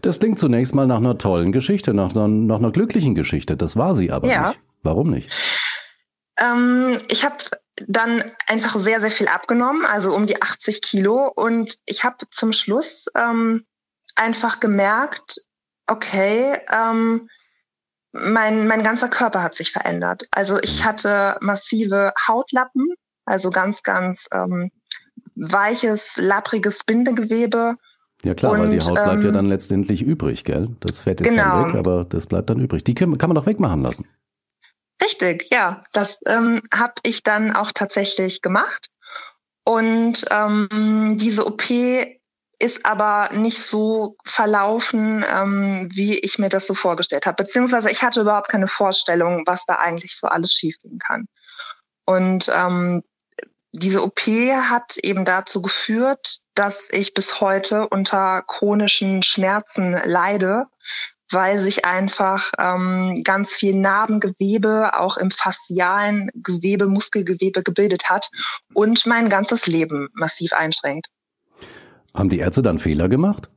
Das 0.02 0.20
klingt 0.20 0.38
zunächst 0.38 0.74
mal 0.74 0.86
nach 0.86 0.98
einer 0.98 1.18
tollen 1.18 1.52
Geschichte, 1.52 1.94
nach, 1.94 2.14
nach 2.14 2.58
einer 2.58 2.70
glücklichen 2.70 3.14
Geschichte. 3.14 3.56
Das 3.56 3.76
war 3.76 3.94
sie 3.94 4.12
aber 4.12 4.28
ja. 4.28 4.48
nicht. 4.48 4.60
Warum 4.82 5.10
nicht? 5.10 5.30
Ähm, 6.44 6.98
ich 7.08 7.24
habe 7.24 7.36
dann 7.86 8.22
einfach 8.46 8.78
sehr, 8.78 9.00
sehr 9.00 9.10
viel 9.10 9.28
abgenommen, 9.28 9.84
also 9.84 10.14
um 10.14 10.26
die 10.26 10.40
80 10.40 10.82
Kilo. 10.82 11.30
Und 11.34 11.76
ich 11.86 12.04
habe 12.04 12.16
zum 12.30 12.52
Schluss 12.52 13.06
ähm, 13.16 13.64
einfach 14.14 14.60
gemerkt, 14.60 15.40
okay, 15.86 16.58
ähm, 16.70 17.28
mein, 18.12 18.68
mein 18.68 18.84
ganzer 18.84 19.08
Körper 19.08 19.42
hat 19.42 19.54
sich 19.54 19.72
verändert. 19.72 20.28
Also 20.30 20.60
ich 20.62 20.84
hatte 20.84 21.36
massive 21.40 22.12
Hautlappen, 22.28 22.94
also 23.24 23.50
ganz, 23.50 23.82
ganz 23.82 24.28
ähm, 24.32 24.70
weiches, 25.34 26.16
lappriges 26.16 26.84
Bindegewebe. 26.84 27.76
Ja 28.22 28.34
klar, 28.34 28.52
und, 28.52 28.60
weil 28.60 28.70
die 28.70 28.80
Haut 28.80 28.94
bleibt 28.94 29.14
ähm, 29.14 29.22
ja 29.22 29.30
dann 29.32 29.46
letztendlich 29.46 30.02
übrig, 30.02 30.44
gell? 30.44 30.68
Das 30.80 30.98
Fett 30.98 31.20
ist 31.20 31.28
genau. 31.28 31.62
dann 31.62 31.72
weg, 31.72 31.74
aber 31.74 32.04
das 32.04 32.26
bleibt 32.26 32.48
dann 32.50 32.60
übrig. 32.60 32.84
Die 32.84 32.94
kann, 32.94 33.18
kann 33.18 33.28
man 33.28 33.34
doch 33.34 33.46
wegmachen 33.46 33.82
lassen. 33.82 34.06
Richtig, 35.04 35.48
ja. 35.50 35.84
Das 35.92 36.16
ähm, 36.26 36.62
habe 36.72 36.94
ich 37.02 37.22
dann 37.22 37.54
auch 37.54 37.72
tatsächlich 37.72 38.42
gemacht. 38.42 38.88
Und 39.64 40.24
ähm, 40.30 41.16
diese 41.18 41.46
OP 41.46 41.64
ist 42.58 42.86
aber 42.86 43.30
nicht 43.32 43.62
so 43.62 44.16
verlaufen, 44.24 45.24
ähm, 45.28 45.88
wie 45.92 46.18
ich 46.18 46.38
mir 46.38 46.48
das 46.48 46.66
so 46.66 46.74
vorgestellt 46.74 47.26
habe. 47.26 47.42
Beziehungsweise 47.42 47.90
ich 47.90 48.02
hatte 48.02 48.20
überhaupt 48.20 48.48
keine 48.48 48.68
Vorstellung, 48.68 49.42
was 49.46 49.66
da 49.66 49.76
eigentlich 49.76 50.16
so 50.16 50.28
alles 50.28 50.52
schiefgehen 50.52 50.98
kann. 50.98 51.26
Und 52.06 52.50
ähm, 52.54 53.02
diese 53.72 54.04
OP 54.04 54.20
hat 54.20 54.96
eben 54.98 55.24
dazu 55.24 55.60
geführt, 55.60 56.38
dass 56.54 56.88
ich 56.90 57.12
bis 57.12 57.40
heute 57.40 57.88
unter 57.88 58.42
chronischen 58.42 59.22
Schmerzen 59.22 60.00
leide 60.04 60.66
weil 61.30 61.60
sich 61.60 61.84
einfach 61.84 62.52
ähm, 62.58 63.22
ganz 63.24 63.54
viel 63.54 63.74
Narbengewebe 63.74 64.98
auch 64.98 65.16
im 65.16 65.30
faszialen 65.30 66.30
Gewebe, 66.34 66.86
Muskelgewebe 66.86 67.62
gebildet 67.62 68.10
hat 68.10 68.30
und 68.72 69.06
mein 69.06 69.28
ganzes 69.28 69.66
Leben 69.66 70.08
massiv 70.12 70.52
einschränkt. 70.52 71.08
Haben 72.14 72.28
die 72.28 72.38
Ärzte 72.38 72.62
dann 72.62 72.78
Fehler 72.78 73.08
gemacht? 73.08 73.48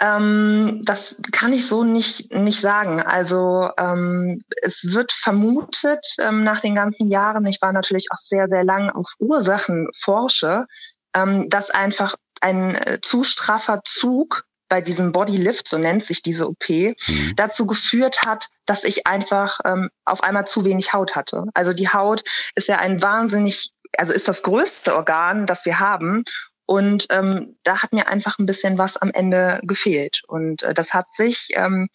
Ähm, 0.00 0.80
das 0.84 1.16
kann 1.30 1.52
ich 1.52 1.68
so 1.68 1.84
nicht, 1.84 2.34
nicht 2.34 2.60
sagen. 2.60 3.02
Also 3.02 3.70
ähm, 3.78 4.38
es 4.62 4.92
wird 4.92 5.12
vermutet 5.12 6.04
ähm, 6.18 6.42
nach 6.44 6.60
den 6.60 6.74
ganzen 6.74 7.10
Jahren, 7.10 7.46
ich 7.46 7.60
war 7.60 7.72
natürlich 7.72 8.06
auch 8.10 8.16
sehr, 8.16 8.48
sehr 8.48 8.64
lang 8.64 8.90
auf 8.90 9.14
Ursachenforsche, 9.18 10.66
ähm, 11.14 11.48
dass 11.50 11.70
einfach 11.70 12.16
ein 12.40 12.74
äh, 12.74 13.00
zu 13.00 13.22
straffer 13.22 13.82
Zug 13.84 14.44
bei 14.72 14.80
diesem 14.80 15.12
Bodylift, 15.12 15.68
so 15.68 15.76
nennt 15.76 16.02
sich 16.02 16.22
diese 16.22 16.48
OP, 16.48 16.66
mhm. 16.70 17.34
dazu 17.36 17.66
geführt 17.66 18.22
hat, 18.24 18.46
dass 18.64 18.84
ich 18.84 19.06
einfach 19.06 19.60
ähm, 19.66 19.90
auf 20.06 20.22
einmal 20.22 20.46
zu 20.46 20.64
wenig 20.64 20.94
Haut 20.94 21.14
hatte. 21.14 21.44
Also 21.52 21.74
die 21.74 21.90
Haut 21.90 22.24
ist 22.54 22.68
ja 22.68 22.78
ein 22.78 23.02
wahnsinnig, 23.02 23.72
also 23.98 24.14
ist 24.14 24.28
das 24.28 24.42
größte 24.42 24.96
Organ, 24.96 25.44
das 25.44 25.66
wir 25.66 25.78
haben. 25.78 26.24
Und 26.64 27.06
ähm, 27.10 27.58
da 27.64 27.82
hat 27.82 27.92
mir 27.92 28.08
einfach 28.08 28.38
ein 28.38 28.46
bisschen 28.46 28.78
was 28.78 28.96
am 28.96 29.10
Ende 29.12 29.60
gefehlt. 29.62 30.22
Und 30.26 30.62
äh, 30.62 30.72
das 30.72 30.94
hat 30.94 31.12
sich 31.12 31.48
ähm, 31.52 31.90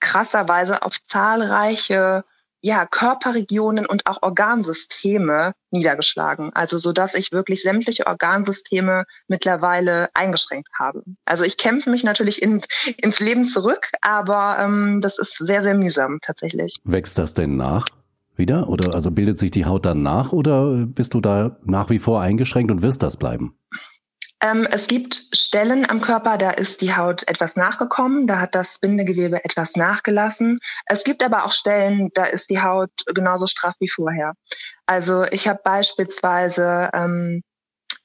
krasserweise 0.00 0.80
auf 0.80 0.96
zahlreiche 1.06 2.24
ja, 2.62 2.86
Körperregionen 2.86 3.86
und 3.86 4.06
auch 4.06 4.22
Organsysteme 4.22 5.52
niedergeschlagen. 5.70 6.50
Also 6.54 6.78
so 6.78 6.92
dass 6.92 7.14
ich 7.14 7.32
wirklich 7.32 7.62
sämtliche 7.62 8.06
Organsysteme 8.06 9.04
mittlerweile 9.28 10.08
eingeschränkt 10.14 10.68
habe. 10.78 11.02
Also 11.24 11.44
ich 11.44 11.56
kämpfe 11.56 11.90
mich 11.90 12.04
natürlich 12.04 12.42
in, 12.42 12.62
ins 12.98 13.20
Leben 13.20 13.46
zurück, 13.46 13.90
aber 14.00 14.58
ähm, 14.60 15.00
das 15.00 15.18
ist 15.18 15.36
sehr, 15.38 15.62
sehr 15.62 15.74
mühsam 15.74 16.18
tatsächlich. 16.22 16.76
Wächst 16.84 17.18
das 17.18 17.34
denn 17.34 17.56
nach? 17.56 17.84
Wieder? 18.36 18.68
Oder 18.68 18.94
also 18.94 19.10
bildet 19.10 19.38
sich 19.38 19.50
die 19.50 19.66
Haut 19.66 19.84
dann 19.84 20.02
nach 20.02 20.32
oder 20.32 20.86
bist 20.86 21.14
du 21.14 21.20
da 21.20 21.58
nach 21.64 21.90
wie 21.90 21.98
vor 21.98 22.22
eingeschränkt 22.22 22.70
und 22.70 22.82
wirst 22.82 23.02
das 23.02 23.18
bleiben? 23.18 23.54
Ähm, 24.42 24.66
es 24.70 24.86
gibt 24.86 25.22
Stellen 25.32 25.88
am 25.88 26.00
Körper, 26.00 26.38
da 26.38 26.50
ist 26.50 26.80
die 26.80 26.96
Haut 26.96 27.28
etwas 27.28 27.56
nachgekommen, 27.56 28.26
da 28.26 28.40
hat 28.40 28.54
das 28.54 28.78
Bindegewebe 28.78 29.44
etwas 29.44 29.76
nachgelassen. 29.76 30.58
Es 30.86 31.04
gibt 31.04 31.22
aber 31.22 31.44
auch 31.44 31.52
Stellen, 31.52 32.08
da 32.14 32.24
ist 32.24 32.48
die 32.50 32.62
Haut 32.62 32.90
genauso 33.14 33.46
straff 33.46 33.74
wie 33.80 33.88
vorher. 33.88 34.32
Also 34.86 35.24
ich 35.24 35.46
habe 35.46 35.60
beispielsweise 35.62 36.90
ähm, 36.94 37.42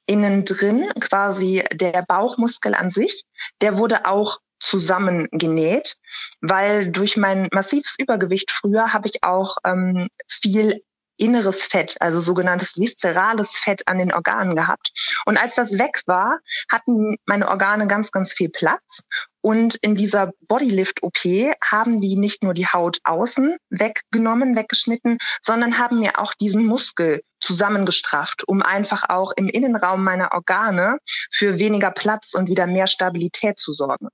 innen 0.07 0.43
drin 0.43 0.89
quasi 0.99 1.63
der 1.73 2.03
Bauchmuskel 2.07 2.75
an 2.75 2.91
sich, 2.91 3.23
der 3.61 3.77
wurde 3.77 4.05
auch 4.05 4.39
zusammengenäht, 4.59 5.95
weil 6.41 6.91
durch 6.91 7.17
mein 7.17 7.47
massives 7.51 7.95
Übergewicht 7.99 8.51
früher 8.51 8.93
habe 8.93 9.07
ich 9.07 9.23
auch 9.23 9.57
ähm, 9.65 10.07
viel 10.27 10.81
inneres 11.17 11.63
Fett, 11.63 11.95
also 11.99 12.21
sogenanntes 12.21 12.77
viszerales 12.77 13.57
Fett 13.57 13.87
an 13.87 13.97
den 13.97 14.13
Organen 14.13 14.55
gehabt. 14.55 14.91
Und 15.25 15.37
als 15.37 15.55
das 15.55 15.79
weg 15.79 16.01
war, 16.05 16.39
hatten 16.69 17.15
meine 17.25 17.47
Organe 17.47 17.87
ganz, 17.87 18.11
ganz 18.11 18.33
viel 18.33 18.49
Platz. 18.49 19.03
Und 19.41 19.75
in 19.75 19.93
dieser 19.93 20.31
Bodylift-OP 20.47 21.19
haben 21.63 22.01
die 22.01 22.15
nicht 22.15 22.43
nur 22.43 22.55
die 22.55 22.65
Haut 22.65 22.97
außen 23.03 23.57
weggenommen, 23.69 24.55
weggeschnitten, 24.55 25.19
sondern 25.41 25.77
haben 25.77 25.99
mir 25.99 26.17
auch 26.17 26.33
diesen 26.33 26.65
Muskel 26.65 27.21
zusammengestrafft, 27.39 28.47
um 28.47 28.63
einfach 28.63 29.07
auch 29.09 29.33
im 29.35 29.47
Innenraum 29.47 30.03
meiner 30.03 30.31
Organe 30.31 30.97
für 31.31 31.59
weniger 31.59 31.91
Platz 31.91 32.33
und 32.33 32.49
wieder 32.49 32.65
mehr 32.65 32.87
Stabilität 32.87 33.59
zu 33.59 33.71
sorgen. 33.73 34.07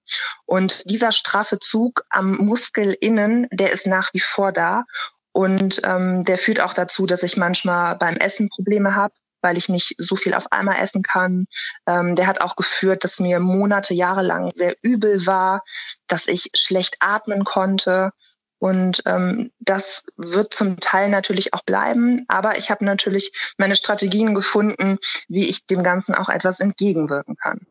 Und 0.45 0.83
dieser 0.89 1.13
straffe 1.13 1.59
Zug 1.59 2.03
am 2.09 2.35
Muskel 2.35 2.93
innen, 2.99 3.47
der 3.51 3.71
ist 3.71 3.87
nach 3.87 4.09
wie 4.13 4.19
vor 4.19 4.51
da. 4.51 4.83
Und 5.33 5.81
ähm, 5.83 6.25
der 6.25 6.37
führt 6.37 6.59
auch 6.59 6.73
dazu, 6.73 7.05
dass 7.05 7.23
ich 7.23 7.37
manchmal 7.37 7.95
beim 7.95 8.17
Essen 8.17 8.49
Probleme 8.49 8.95
habe, 8.95 9.13
weil 9.41 9.57
ich 9.57 9.69
nicht 9.69 9.95
so 9.97 10.15
viel 10.15 10.33
auf 10.33 10.51
einmal 10.51 10.79
essen 10.79 11.03
kann. 11.03 11.45
Ähm, 11.87 12.15
der 12.15 12.27
hat 12.27 12.41
auch 12.41 12.55
geführt, 12.55 13.03
dass 13.03 13.19
mir 13.19 13.39
Monate, 13.39 13.93
Jahre 13.93 14.21
lang 14.21 14.51
sehr 14.55 14.75
übel 14.81 15.25
war, 15.25 15.63
dass 16.07 16.27
ich 16.27 16.49
schlecht 16.55 16.97
atmen 16.99 17.43
konnte. 17.43 18.11
Und 18.59 19.01
ähm, 19.07 19.51
das 19.59 20.03
wird 20.17 20.53
zum 20.53 20.79
Teil 20.79 21.09
natürlich 21.09 21.53
auch 21.53 21.63
bleiben. 21.63 22.25
Aber 22.27 22.57
ich 22.57 22.69
habe 22.69 22.85
natürlich 22.85 23.31
meine 23.57 23.75
Strategien 23.75 24.35
gefunden, 24.35 24.99
wie 25.27 25.49
ich 25.49 25.65
dem 25.65 25.81
Ganzen 25.81 26.13
auch 26.13 26.29
etwas 26.29 26.59
entgegenwirken 26.59 27.35
kann. 27.37 27.65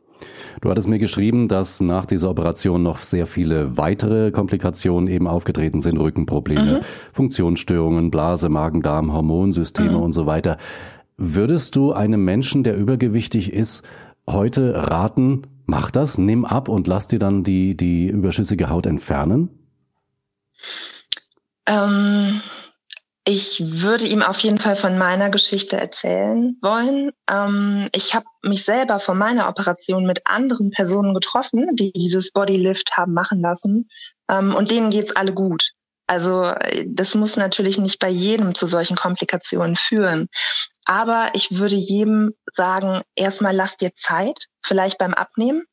Du 0.60 0.70
hattest 0.70 0.88
mir 0.88 0.98
geschrieben, 0.98 1.48
dass 1.48 1.80
nach 1.80 2.06
dieser 2.06 2.30
Operation 2.30 2.82
noch 2.82 2.98
sehr 2.98 3.26
viele 3.26 3.76
weitere 3.76 4.30
Komplikationen 4.30 5.08
eben 5.08 5.26
aufgetreten 5.26 5.80
sind, 5.80 5.98
Rückenprobleme, 5.98 6.78
mhm. 6.78 6.84
Funktionsstörungen, 7.12 8.10
Blase, 8.10 8.48
Magen, 8.48 8.82
Darm, 8.82 9.12
Hormonsysteme 9.12 9.92
mhm. 9.92 10.02
und 10.02 10.12
so 10.12 10.26
weiter. 10.26 10.58
Würdest 11.16 11.76
du 11.76 11.92
einem 11.92 12.24
Menschen, 12.24 12.64
der 12.64 12.76
übergewichtig 12.76 13.52
ist, 13.52 13.84
heute 14.26 14.74
raten, 14.74 15.42
mach 15.66 15.90
das, 15.90 16.18
nimm 16.18 16.44
ab 16.44 16.68
und 16.68 16.86
lass 16.86 17.08
dir 17.08 17.18
dann 17.18 17.44
die, 17.44 17.76
die 17.76 18.08
überschüssige 18.08 18.70
Haut 18.70 18.86
entfernen? 18.86 19.50
Ähm 21.66 22.40
ich 23.24 23.82
würde 23.82 24.06
ihm 24.06 24.22
auf 24.22 24.40
jeden 24.40 24.58
Fall 24.58 24.76
von 24.76 24.96
meiner 24.96 25.30
Geschichte 25.30 25.76
erzählen 25.76 26.56
wollen. 26.62 27.12
Ähm, 27.30 27.88
ich 27.94 28.14
habe 28.14 28.26
mich 28.42 28.64
selber 28.64 28.98
von 28.98 29.18
meiner 29.18 29.48
Operation 29.48 30.06
mit 30.06 30.22
anderen 30.24 30.70
Personen 30.70 31.14
getroffen, 31.14 31.76
die 31.76 31.92
dieses 31.92 32.32
Bodylift 32.32 32.96
haben 32.96 33.12
machen 33.12 33.40
lassen. 33.40 33.88
Ähm, 34.30 34.54
und 34.54 34.70
denen 34.70 34.90
geht's 34.90 35.14
alle 35.14 35.34
gut. 35.34 35.72
Also 36.06 36.54
das 36.86 37.14
muss 37.14 37.36
natürlich 37.36 37.78
nicht 37.78 38.00
bei 38.00 38.08
jedem 38.08 38.54
zu 38.54 38.66
solchen 38.66 38.96
Komplikationen 38.96 39.76
führen. 39.76 40.28
Aber 40.84 41.30
ich 41.34 41.56
würde 41.58 41.76
jedem 41.76 42.34
sagen, 42.52 43.02
erstmal 43.14 43.54
lass 43.54 43.76
dir 43.76 43.94
Zeit, 43.94 44.46
vielleicht 44.60 44.98
beim 44.98 45.14
Abnehmen. 45.14 45.66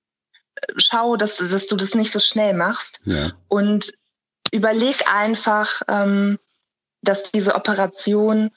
Schau, 0.76 1.16
dass, 1.16 1.38
dass 1.38 1.66
du 1.66 1.76
das 1.76 1.96
nicht 1.96 2.12
so 2.12 2.20
schnell 2.20 2.54
machst. 2.54 3.00
Ja. 3.06 3.32
Und 3.48 3.92
überleg 4.52 5.12
einfach, 5.12 5.82
ähm, 5.88 6.38
dass 7.02 7.32
diese 7.32 7.56
Operation 7.56 8.50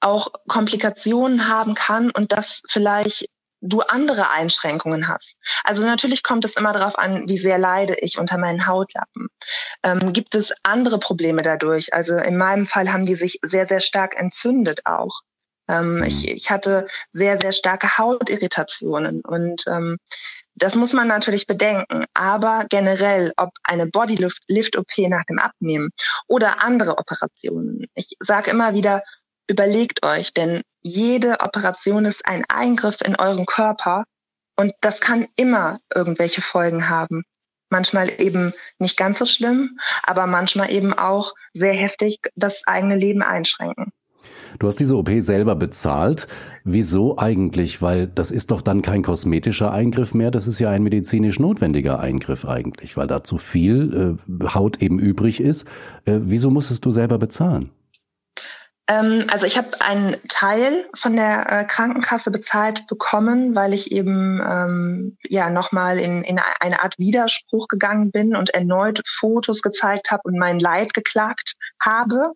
auch 0.00 0.28
Komplikationen 0.48 1.48
haben 1.48 1.74
kann 1.74 2.10
und 2.10 2.32
dass 2.32 2.62
vielleicht 2.68 3.26
du 3.60 3.80
andere 3.80 4.30
Einschränkungen 4.30 5.08
hast. 5.08 5.38
Also 5.64 5.84
natürlich 5.84 6.22
kommt 6.22 6.44
es 6.44 6.56
immer 6.56 6.72
darauf 6.72 6.98
an, 6.98 7.28
wie 7.28 7.38
sehr 7.38 7.58
leide 7.58 7.94
ich 8.00 8.18
unter 8.18 8.38
meinen 8.38 8.66
Hautlappen. 8.66 9.28
Ähm, 9.82 10.12
gibt 10.12 10.34
es 10.34 10.52
andere 10.62 10.98
Probleme 10.98 11.42
dadurch? 11.42 11.92
Also 11.94 12.16
in 12.16 12.36
meinem 12.36 12.66
Fall 12.66 12.92
haben 12.92 13.06
die 13.06 13.14
sich 13.14 13.38
sehr, 13.42 13.66
sehr 13.66 13.80
stark 13.80 14.18
entzündet 14.20 14.80
auch. 14.84 15.20
Ähm, 15.68 16.04
ich, 16.04 16.26
mhm. 16.26 16.36
ich 16.36 16.50
hatte 16.50 16.86
sehr, 17.10 17.38
sehr 17.40 17.52
starke 17.52 17.98
Hautirritationen 17.98 19.22
und 19.22 19.64
ähm, 19.66 19.96
das 20.56 20.74
muss 20.74 20.92
man 20.92 21.06
natürlich 21.06 21.46
bedenken. 21.46 22.04
Aber 22.14 22.64
generell, 22.68 23.32
ob 23.36 23.50
eine 23.62 23.86
Bodylift-OP 23.86 25.08
nach 25.08 25.24
dem 25.24 25.38
Abnehmen 25.38 25.90
oder 26.26 26.62
andere 26.62 26.98
Operationen. 26.98 27.86
Ich 27.94 28.08
sage 28.20 28.50
immer 28.50 28.74
wieder, 28.74 29.02
überlegt 29.48 30.04
euch, 30.04 30.32
denn 30.32 30.62
jede 30.82 31.40
Operation 31.40 32.04
ist 32.04 32.26
ein 32.26 32.44
Eingriff 32.48 32.98
in 33.04 33.16
euren 33.16 33.46
Körper 33.46 34.04
und 34.56 34.72
das 34.80 35.00
kann 35.00 35.26
immer 35.36 35.78
irgendwelche 35.94 36.42
Folgen 36.42 36.88
haben. 36.88 37.22
Manchmal 37.68 38.08
eben 38.20 38.54
nicht 38.78 38.96
ganz 38.96 39.18
so 39.18 39.26
schlimm, 39.26 39.78
aber 40.02 40.26
manchmal 40.26 40.70
eben 40.70 40.94
auch 40.94 41.34
sehr 41.52 41.74
heftig 41.74 42.20
das 42.36 42.62
eigene 42.66 42.96
Leben 42.96 43.22
einschränken. 43.22 43.92
Du 44.58 44.68
hast 44.68 44.80
diese 44.80 44.96
OP 44.96 45.10
selber 45.18 45.54
bezahlt. 45.54 46.26
Wieso 46.64 47.18
eigentlich? 47.18 47.82
Weil 47.82 48.06
das 48.06 48.30
ist 48.30 48.50
doch 48.50 48.62
dann 48.62 48.82
kein 48.82 49.02
kosmetischer 49.02 49.72
Eingriff 49.72 50.14
mehr, 50.14 50.30
das 50.30 50.46
ist 50.46 50.58
ja 50.58 50.70
ein 50.70 50.82
medizinisch 50.82 51.38
notwendiger 51.38 52.00
Eingriff 52.00 52.44
eigentlich, 52.44 52.96
weil 52.96 53.06
da 53.06 53.22
zu 53.22 53.38
viel 53.38 54.18
äh, 54.28 54.48
Haut 54.54 54.80
eben 54.80 54.98
übrig 54.98 55.40
ist. 55.40 55.66
Äh, 56.04 56.20
wieso 56.22 56.50
musstest 56.50 56.84
du 56.84 56.92
selber 56.92 57.18
bezahlen? 57.18 57.70
Ähm, 58.88 59.24
also 59.32 59.46
ich 59.46 59.58
habe 59.58 59.68
einen 59.80 60.16
Teil 60.28 60.86
von 60.94 61.16
der 61.16 61.50
äh, 61.50 61.64
Krankenkasse 61.64 62.30
bezahlt 62.30 62.86
bekommen, 62.86 63.56
weil 63.56 63.74
ich 63.74 63.90
eben 63.90 64.40
ähm, 64.40 65.18
ja 65.28 65.50
nochmal 65.50 65.98
in, 65.98 66.22
in 66.22 66.40
eine 66.60 66.82
Art 66.82 66.96
Widerspruch 66.98 67.66
gegangen 67.68 68.12
bin 68.12 68.36
und 68.36 68.50
erneut 68.50 69.02
Fotos 69.04 69.62
gezeigt 69.62 70.10
habe 70.10 70.22
und 70.24 70.38
mein 70.38 70.60
Leid 70.60 70.94
geklagt 70.94 71.54
habe. 71.80 72.32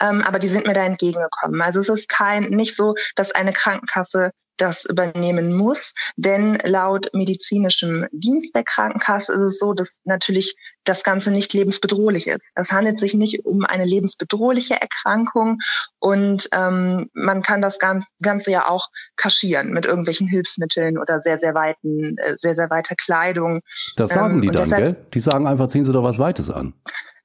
Ähm, 0.00 0.22
aber 0.22 0.38
die 0.38 0.48
sind 0.48 0.66
mir 0.66 0.74
da 0.74 0.84
entgegengekommen. 0.84 1.60
Also 1.60 1.80
es 1.80 1.88
ist 1.88 2.08
kein 2.08 2.44
nicht 2.50 2.76
so, 2.76 2.94
dass 3.16 3.32
eine 3.32 3.52
Krankenkasse 3.52 4.30
das 4.60 4.84
übernehmen 4.84 5.54
muss. 5.54 5.92
Denn 6.16 6.58
laut 6.64 7.10
medizinischem 7.12 8.06
Dienst 8.12 8.54
der 8.54 8.64
Krankenkasse 8.64 9.32
ist 9.32 9.40
es 9.40 9.58
so, 9.58 9.72
dass 9.72 10.00
natürlich 10.04 10.54
das 10.84 11.02
Ganze 11.02 11.30
nicht 11.30 11.52
lebensbedrohlich 11.52 12.26
ist. 12.26 12.52
Es 12.54 12.72
handelt 12.72 12.98
sich 12.98 13.14
nicht 13.14 13.44
um 13.44 13.64
eine 13.64 13.84
lebensbedrohliche 13.84 14.80
Erkrankung 14.80 15.58
und 15.98 16.48
ähm, 16.52 17.08
man 17.12 17.42
kann 17.42 17.60
das 17.60 17.78
Ganze 17.78 18.50
ja 18.50 18.68
auch 18.68 18.88
kaschieren 19.16 19.72
mit 19.72 19.84
irgendwelchen 19.84 20.26
Hilfsmitteln 20.26 20.98
oder 20.98 21.20
sehr, 21.20 21.38
sehr 21.38 21.54
weiten, 21.54 22.16
äh, 22.18 22.34
sehr, 22.36 22.54
sehr 22.54 22.70
weiter 22.70 22.94
Kleidung. 22.96 23.60
Das 23.96 24.10
sagen 24.10 24.36
ähm, 24.36 24.42
die 24.42 24.48
dann, 24.48 24.64
deshalb, 24.64 24.84
gell? 24.84 25.06
Die 25.12 25.20
sagen 25.20 25.46
einfach, 25.46 25.68
ziehen 25.68 25.84
Sie 25.84 25.92
doch 25.92 26.04
was 26.04 26.18
Weites 26.18 26.50
an. 26.50 26.72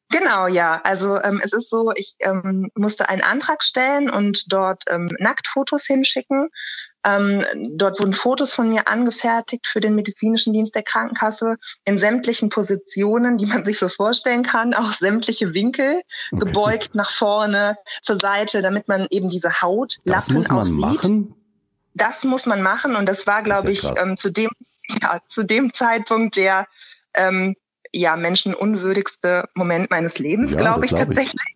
Genau, 0.10 0.48
ja. 0.48 0.82
Also 0.84 1.22
ähm, 1.22 1.42
es 1.44 1.54
ist 1.54 1.70
so, 1.70 1.92
ich 1.96 2.16
ähm, 2.20 2.70
musste 2.76 3.10
einen 3.10 3.22
Antrag 3.22 3.64
stellen 3.64 4.10
und 4.10 4.52
dort 4.52 4.84
ähm, 4.90 5.10
Nacktfotos 5.20 5.86
hinschicken. 5.86 6.50
Ähm, 7.04 7.44
dort 7.72 8.00
wurden 8.00 8.14
Fotos 8.14 8.54
von 8.54 8.70
mir 8.70 8.88
angefertigt 8.88 9.68
für 9.68 9.80
den 9.80 9.94
medizinischen 9.96 10.54
Dienst 10.54 10.74
der 10.74 10.84
Krankenkasse 10.84 11.58
in 11.86 12.00
sämtlichen 12.00 12.50
Positionen, 12.50 13.38
die 13.38 13.46
man 13.46 13.64
sich 13.66 13.78
so 13.78 13.90
vorstellen 13.90 14.44
kann, 14.44 14.74
auch 14.74 14.92
sämtliche 14.92 15.54
Winkel, 15.54 16.02
okay. 16.32 16.46
gebeugt 16.46 16.96
nach 16.96 17.12
vorne, 17.12 17.78
zur 18.02 18.16
Seite, 18.16 18.62
damit 18.62 18.88
man 18.88 19.08
eben 19.10 19.30
diese 19.30 19.62
Haut 19.62 19.98
Das 20.06 20.30
muss 20.30 20.50
man 20.50 20.66
sieht. 20.66 20.80
machen? 20.80 21.36
Das 21.94 22.24
muss 22.24 22.46
man 22.46 22.62
machen 22.62 22.96
und 22.96 23.06
das 23.06 23.26
war, 23.26 23.42
glaube 23.42 23.72
ich, 23.72 23.84
ähm, 23.98 24.18
zu 24.18 24.30
dem 24.32 24.50
ja, 25.02 25.20
zu 25.28 25.44
dem 25.44 25.74
Zeitpunkt 25.74 26.36
der 26.36 26.68
ähm, 27.14 27.56
ja 28.00 28.16
menschenunwürdigste 28.16 29.50
Moment 29.54 29.90
meines 29.90 30.20
Lebens, 30.20 30.52
ja, 30.52 30.58
glaube 30.58 30.86
ich 30.86 30.92
glaub 30.92 31.06
tatsächlich. 31.06 31.42
Ich. 31.48 31.56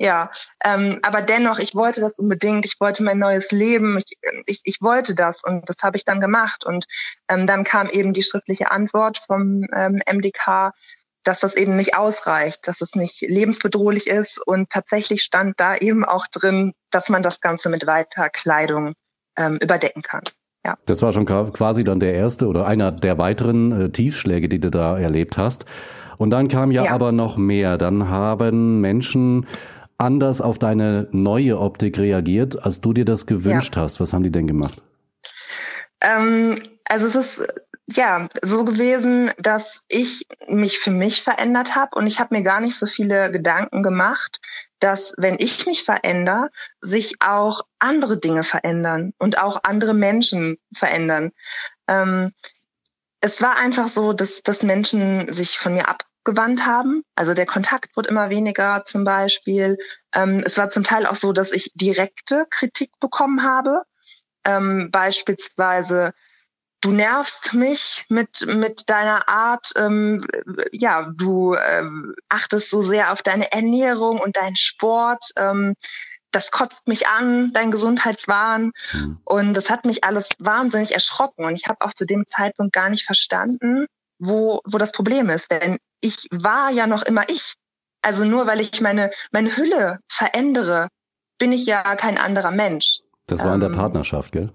Ja, 0.00 0.30
ähm, 0.62 1.00
aber 1.02 1.22
dennoch, 1.22 1.58
ich 1.58 1.74
wollte 1.74 2.00
das 2.00 2.20
unbedingt. 2.20 2.64
Ich 2.64 2.78
wollte 2.78 3.02
mein 3.02 3.18
neues 3.18 3.50
Leben. 3.50 3.98
Ich, 3.98 4.16
ich, 4.46 4.60
ich 4.62 4.80
wollte 4.80 5.16
das 5.16 5.42
und 5.42 5.68
das 5.68 5.82
habe 5.82 5.96
ich 5.96 6.04
dann 6.04 6.20
gemacht. 6.20 6.64
Und 6.64 6.86
ähm, 7.28 7.48
dann 7.48 7.64
kam 7.64 7.88
eben 7.90 8.12
die 8.12 8.22
schriftliche 8.22 8.70
Antwort 8.70 9.18
vom 9.18 9.64
ähm, 9.74 10.00
MDK, 10.08 10.70
dass 11.24 11.40
das 11.40 11.56
eben 11.56 11.74
nicht 11.74 11.96
ausreicht, 11.96 12.68
dass 12.68 12.80
es 12.80 12.94
nicht 12.94 13.22
lebensbedrohlich 13.22 14.06
ist. 14.06 14.38
Und 14.38 14.70
tatsächlich 14.70 15.22
stand 15.22 15.58
da 15.58 15.76
eben 15.76 16.04
auch 16.04 16.28
drin, 16.28 16.74
dass 16.92 17.08
man 17.08 17.24
das 17.24 17.40
Ganze 17.40 17.68
mit 17.68 17.84
weiter 17.88 18.30
Kleidung 18.30 18.94
ähm, 19.36 19.58
überdecken 19.60 20.02
kann. 20.02 20.22
Ja. 20.64 20.76
Das 20.86 21.02
war 21.02 21.12
schon 21.12 21.24
quasi 21.24 21.84
dann 21.84 22.00
der 22.00 22.14
erste 22.14 22.46
oder 22.46 22.66
einer 22.66 22.92
der 22.92 23.18
weiteren 23.18 23.72
äh, 23.72 23.90
Tiefschläge, 23.90 24.48
die 24.48 24.58
du 24.58 24.70
da 24.70 24.98
erlebt 24.98 25.38
hast. 25.38 25.66
Und 26.18 26.30
dann 26.30 26.48
kam 26.48 26.72
ja, 26.72 26.84
ja, 26.84 26.92
aber 26.92 27.12
noch 27.12 27.36
mehr. 27.36 27.78
Dann 27.78 28.08
haben 28.08 28.80
Menschen 28.80 29.46
anders 29.98 30.40
auf 30.40 30.58
deine 30.58 31.08
neue 31.12 31.58
Optik 31.58 31.98
reagiert, 31.98 32.62
als 32.62 32.80
du 32.80 32.92
dir 32.92 33.04
das 33.04 33.26
gewünscht 33.26 33.76
ja. 33.76 33.82
hast. 33.82 34.00
Was 34.00 34.12
haben 34.12 34.24
die 34.24 34.32
denn 34.32 34.46
gemacht? 34.46 34.84
Ähm, 36.00 36.56
also 36.88 37.06
es 37.06 37.14
ist 37.14 37.67
ja 37.90 38.28
so 38.42 38.64
gewesen, 38.64 39.30
dass 39.38 39.84
ich 39.88 40.26
mich 40.48 40.78
für 40.78 40.90
mich 40.90 41.22
verändert 41.22 41.74
habe 41.74 41.96
und 41.96 42.06
ich 42.06 42.20
habe 42.20 42.34
mir 42.34 42.42
gar 42.42 42.60
nicht 42.60 42.76
so 42.76 42.86
viele 42.86 43.32
Gedanken 43.32 43.82
gemacht, 43.82 44.40
dass 44.78 45.14
wenn 45.18 45.36
ich 45.38 45.66
mich 45.66 45.84
verändere, 45.84 46.50
sich 46.80 47.16
auch 47.20 47.62
andere 47.78 48.18
Dinge 48.18 48.44
verändern 48.44 49.12
und 49.18 49.38
auch 49.38 49.60
andere 49.64 49.94
Menschen 49.94 50.58
verändern. 50.72 51.32
Ähm, 51.88 52.32
es 53.20 53.42
war 53.42 53.56
einfach 53.56 53.88
so, 53.88 54.12
dass, 54.12 54.42
dass 54.42 54.62
Menschen 54.62 55.32
sich 55.32 55.58
von 55.58 55.74
mir 55.74 55.88
ab 55.88 56.04
abgewandt 56.28 56.66
haben. 56.66 57.04
Also 57.14 57.34
der 57.34 57.46
Kontakt 57.46 57.96
wurde 57.96 58.10
immer 58.10 58.30
weniger 58.30 58.84
zum 58.84 59.04
Beispiel. 59.04 59.78
Ähm, 60.14 60.42
es 60.44 60.58
war 60.58 60.70
zum 60.70 60.84
Teil 60.84 61.06
auch 61.06 61.14
so, 61.14 61.32
dass 61.32 61.52
ich 61.52 61.72
direkte 61.74 62.46
Kritik 62.50 62.90
bekommen 63.00 63.42
habe. 63.42 63.82
Ähm, 64.44 64.90
beispielsweise, 64.90 66.12
du 66.80 66.90
nervst 66.90 67.54
mich 67.54 68.04
mit, 68.08 68.46
mit 68.46 68.88
deiner 68.88 69.28
Art, 69.28 69.72
ähm, 69.76 70.18
ja, 70.72 71.10
du 71.14 71.54
ähm, 71.54 72.14
achtest 72.28 72.70
so 72.70 72.82
sehr 72.82 73.12
auf 73.12 73.22
deine 73.22 73.50
Ernährung 73.52 74.20
und 74.20 74.36
deinen 74.36 74.56
Sport. 74.56 75.24
Ähm, 75.36 75.74
das 76.30 76.50
kotzt 76.50 76.88
mich 76.88 77.08
an, 77.08 77.52
dein 77.52 77.70
Gesundheitswahn. 77.70 78.72
Mhm. 78.92 79.20
Und 79.24 79.54
das 79.54 79.70
hat 79.70 79.86
mich 79.86 80.04
alles 80.04 80.30
wahnsinnig 80.38 80.92
erschrocken. 80.92 81.44
Und 81.44 81.54
ich 81.54 81.66
habe 81.66 81.84
auch 81.84 81.94
zu 81.94 82.04
dem 82.04 82.26
Zeitpunkt 82.26 82.72
gar 82.72 82.90
nicht 82.90 83.04
verstanden, 83.04 83.86
wo, 84.18 84.60
wo 84.64 84.78
das 84.78 84.92
Problem 84.92 85.30
ist. 85.30 85.50
Denn 85.50 85.78
ich 86.00 86.28
war 86.30 86.70
ja 86.70 86.86
noch 86.86 87.02
immer 87.02 87.28
ich. 87.28 87.54
Also 88.02 88.24
nur 88.24 88.46
weil 88.46 88.60
ich 88.60 88.80
meine, 88.80 89.10
meine 89.32 89.56
Hülle 89.56 89.98
verändere, 90.08 90.88
bin 91.38 91.52
ich 91.52 91.66
ja 91.66 91.82
kein 91.96 92.18
anderer 92.18 92.50
Mensch. 92.50 93.00
Das 93.26 93.40
war 93.40 93.54
in 93.54 93.60
der 93.60 93.70
ähm, 93.70 93.76
Partnerschaft, 93.76 94.32
gell? 94.32 94.52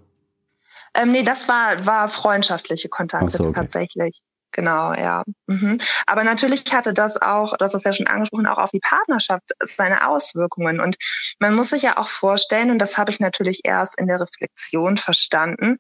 Ähm, 0.95 1.11
nee, 1.11 1.23
das 1.23 1.47
war, 1.47 1.85
war 1.85 2.09
freundschaftliche 2.09 2.89
Kontakte 2.89 3.37
so, 3.37 3.43
okay. 3.45 3.53
tatsächlich. 3.53 4.21
Genau, 4.53 4.93
ja. 4.93 5.23
Mhm. 5.47 5.79
Aber 6.05 6.23
natürlich 6.23 6.63
hatte 6.71 6.93
das 6.93 7.19
auch, 7.19 7.57
das 7.57 7.73
ist 7.73 7.85
ja 7.85 7.91
schon 7.91 8.07
angesprochen, 8.07 8.45
auch 8.45 8.59
auf 8.59 8.69
die 8.69 8.79
Partnerschaft 8.79 9.43
seine 9.59 10.07
Auswirkungen. 10.07 10.79
Und 10.79 10.95
man 11.39 11.55
muss 11.55 11.71
sich 11.71 11.81
ja 11.81 11.97
auch 11.97 12.07
vorstellen, 12.07 12.69
und 12.69 12.77
das 12.77 12.97
habe 12.97 13.11
ich 13.11 13.19
natürlich 13.19 13.61
erst 13.63 13.99
in 13.99 14.07
der 14.07 14.21
Reflexion 14.21 14.97
verstanden, 14.97 15.77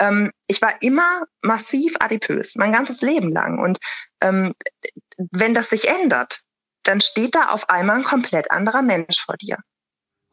ähm, 0.00 0.30
ich 0.46 0.60
war 0.62 0.72
immer 0.80 1.24
massiv 1.42 1.94
adipös, 2.00 2.56
mein 2.56 2.72
ganzes 2.72 3.02
Leben 3.02 3.30
lang. 3.30 3.62
Und 3.62 3.78
ähm, 4.22 4.54
wenn 5.30 5.52
das 5.52 5.68
sich 5.68 5.88
ändert, 5.88 6.40
dann 6.82 7.02
steht 7.02 7.34
da 7.34 7.50
auf 7.50 7.68
einmal 7.68 7.96
ein 7.96 8.04
komplett 8.04 8.50
anderer 8.50 8.82
Mensch 8.82 9.20
vor 9.20 9.36
dir 9.36 9.58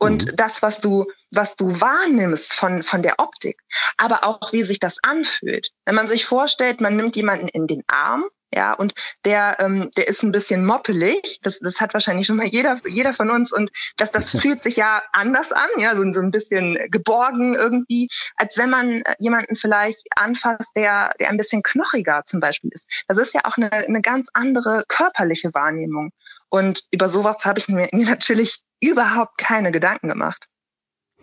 und 0.02 0.26
mhm. 0.26 0.36
das, 0.36 0.64
was 0.64 0.82
du, 0.82 1.06
was 1.32 1.56
du 1.56 1.80
wahrnimmst 1.80 2.54
von, 2.54 2.82
von 2.82 3.04
der 3.04 3.20
Optik, 3.20 3.62
aber 3.98 4.24
auch 4.24 4.52
wie 4.52 4.64
sich 4.64 4.80
das 4.80 4.98
anfühlt. 5.04 5.70
Wenn 5.86 5.96
man 5.96 6.08
sich 6.08 6.26
vorstellt, 6.26 6.82
man 6.82 6.96
nimmt 6.96 7.16
jemanden 7.16 7.48
in 7.48 7.68
den 7.68 7.84
Arm, 7.88 8.26
ja, 8.54 8.74
und 8.74 8.94
der, 9.24 9.58
ähm, 9.60 9.92
der 9.96 10.10
ist 10.10 10.24
ein 10.24 10.34
bisschen 10.34 10.66
moppelig. 10.66 11.40
Das, 11.42 11.60
das 11.60 11.80
hat 11.80 11.94
wahrscheinlich 11.94 12.28
schon 12.28 12.36
mal 12.36 12.48
jeder, 12.48 12.82
jeder 12.86 13.14
von 13.14 13.30
uns. 13.30 13.54
Und 13.54 13.70
das, 13.96 14.12
das 14.12 14.32
fühlt 14.42 14.62
sich 14.62 14.76
ja 14.76 15.02
anders 15.14 15.54
an, 15.54 15.70
ja, 15.78 15.96
so, 15.96 16.04
so 16.12 16.20
ein 16.20 16.32
bisschen 16.32 16.78
geborgen 16.90 17.54
irgendwie, 17.54 18.10
als 18.36 18.58
wenn 18.58 18.72
man 18.72 19.04
jemanden 19.20 19.56
vielleicht 19.56 20.08
anfasst, 20.18 20.72
der, 20.76 21.14
der 21.20 21.30
ein 21.30 21.38
bisschen 21.38 21.64
knochiger 21.64 22.24
zum 22.26 22.42
Beispiel 22.42 22.72
ist. 22.74 22.90
Das 23.08 23.20
ist 23.20 23.34
ja 23.34 23.42
auch 23.46 23.56
eine, 23.56 23.72
eine 23.72 24.02
ganz 24.02 24.28
andere 24.34 24.84
körperliche 24.88 25.54
Wahrnehmung. 25.54 26.10
Und 26.50 26.82
über 26.92 27.08
sowas 27.08 27.46
habe 27.46 27.60
ich 27.60 27.70
mir, 27.70 27.88
mir 27.94 28.06
natürlich 28.06 28.62
überhaupt 28.82 29.38
keine 29.38 29.72
Gedanken 29.72 30.10
gemacht. 30.10 30.48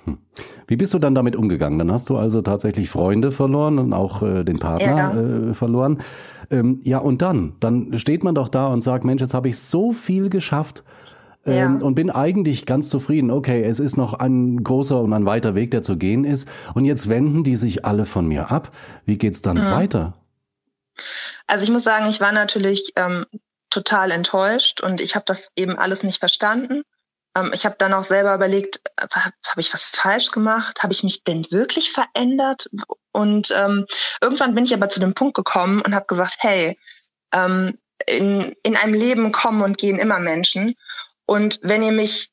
Hm. 0.04 0.18
Wie 0.66 0.76
bist 0.76 0.94
du 0.94 0.98
dann 0.98 1.14
damit 1.14 1.36
umgegangen? 1.36 1.78
Dann 1.78 1.92
hast 1.92 2.08
du 2.10 2.16
also 2.16 2.42
tatsächlich 2.42 2.88
Freunde 2.90 3.32
verloren 3.32 3.78
und 3.78 3.92
auch 3.92 4.22
äh, 4.22 4.44
den 4.44 4.58
Partner 4.58 4.96
ja. 4.96 5.50
äh, 5.50 5.54
verloren. 5.54 6.02
Ähm, 6.50 6.80
ja, 6.84 6.98
und 6.98 7.22
dann? 7.22 7.56
Dann 7.60 7.98
steht 7.98 8.24
man 8.24 8.34
doch 8.34 8.48
da 8.48 8.68
und 8.68 8.82
sagt, 8.82 9.04
Mensch, 9.04 9.20
jetzt 9.20 9.34
habe 9.34 9.48
ich 9.48 9.58
so 9.58 9.92
viel 9.92 10.30
geschafft 10.30 10.84
ähm, 11.44 11.78
ja. 11.80 11.86
und 11.86 11.94
bin 11.94 12.10
eigentlich 12.10 12.66
ganz 12.66 12.88
zufrieden. 12.90 13.30
Okay, 13.30 13.62
es 13.62 13.80
ist 13.80 13.96
noch 13.96 14.14
ein 14.14 14.62
großer 14.62 15.00
und 15.00 15.12
ein 15.12 15.26
weiter 15.26 15.54
Weg, 15.54 15.70
der 15.70 15.82
zu 15.82 15.96
gehen 15.96 16.24
ist. 16.24 16.48
Und 16.74 16.84
jetzt 16.84 17.08
wenden 17.08 17.42
die 17.42 17.56
sich 17.56 17.84
alle 17.84 18.04
von 18.04 18.26
mir 18.26 18.50
ab. 18.50 18.70
Wie 19.04 19.18
geht's 19.18 19.42
dann 19.42 19.56
mhm. 19.56 19.70
weiter? 19.70 20.14
Also 21.46 21.64
ich 21.64 21.70
muss 21.70 21.84
sagen, 21.84 22.06
ich 22.06 22.20
war 22.20 22.32
natürlich 22.32 22.92
ähm, 22.96 23.24
total 23.70 24.10
enttäuscht 24.10 24.80
und 24.80 25.00
ich 25.00 25.14
habe 25.14 25.24
das 25.26 25.52
eben 25.56 25.78
alles 25.78 26.02
nicht 26.02 26.18
verstanden. 26.18 26.82
Ähm, 27.36 27.50
ich 27.52 27.64
habe 27.64 27.76
dann 27.78 27.92
auch 27.92 28.04
selber 28.04 28.34
überlegt, 28.34 28.80
äh, 28.96 29.06
habe 29.14 29.60
ich 29.60 29.72
was 29.72 29.84
falsch 29.84 30.30
gemacht? 30.30 30.82
Habe 30.82 30.92
ich 30.92 31.02
mich 31.02 31.24
denn 31.24 31.46
wirklich 31.50 31.92
verändert? 31.92 32.68
Und 33.12 33.52
ähm, 33.56 33.86
irgendwann 34.20 34.54
bin 34.54 34.64
ich 34.64 34.74
aber 34.74 34.88
zu 34.88 35.00
dem 35.00 35.14
Punkt 35.14 35.34
gekommen 35.34 35.80
und 35.82 35.94
habe 35.94 36.06
gesagt, 36.06 36.36
hey, 36.40 36.78
ähm, 37.32 37.78
in, 38.06 38.54
in 38.62 38.76
einem 38.76 38.94
Leben 38.94 39.32
kommen 39.32 39.62
und 39.62 39.78
gehen 39.78 39.98
immer 39.98 40.18
Menschen. 40.18 40.74
Und 41.26 41.58
wenn 41.62 41.82
ihr 41.82 41.92
mich 41.92 42.30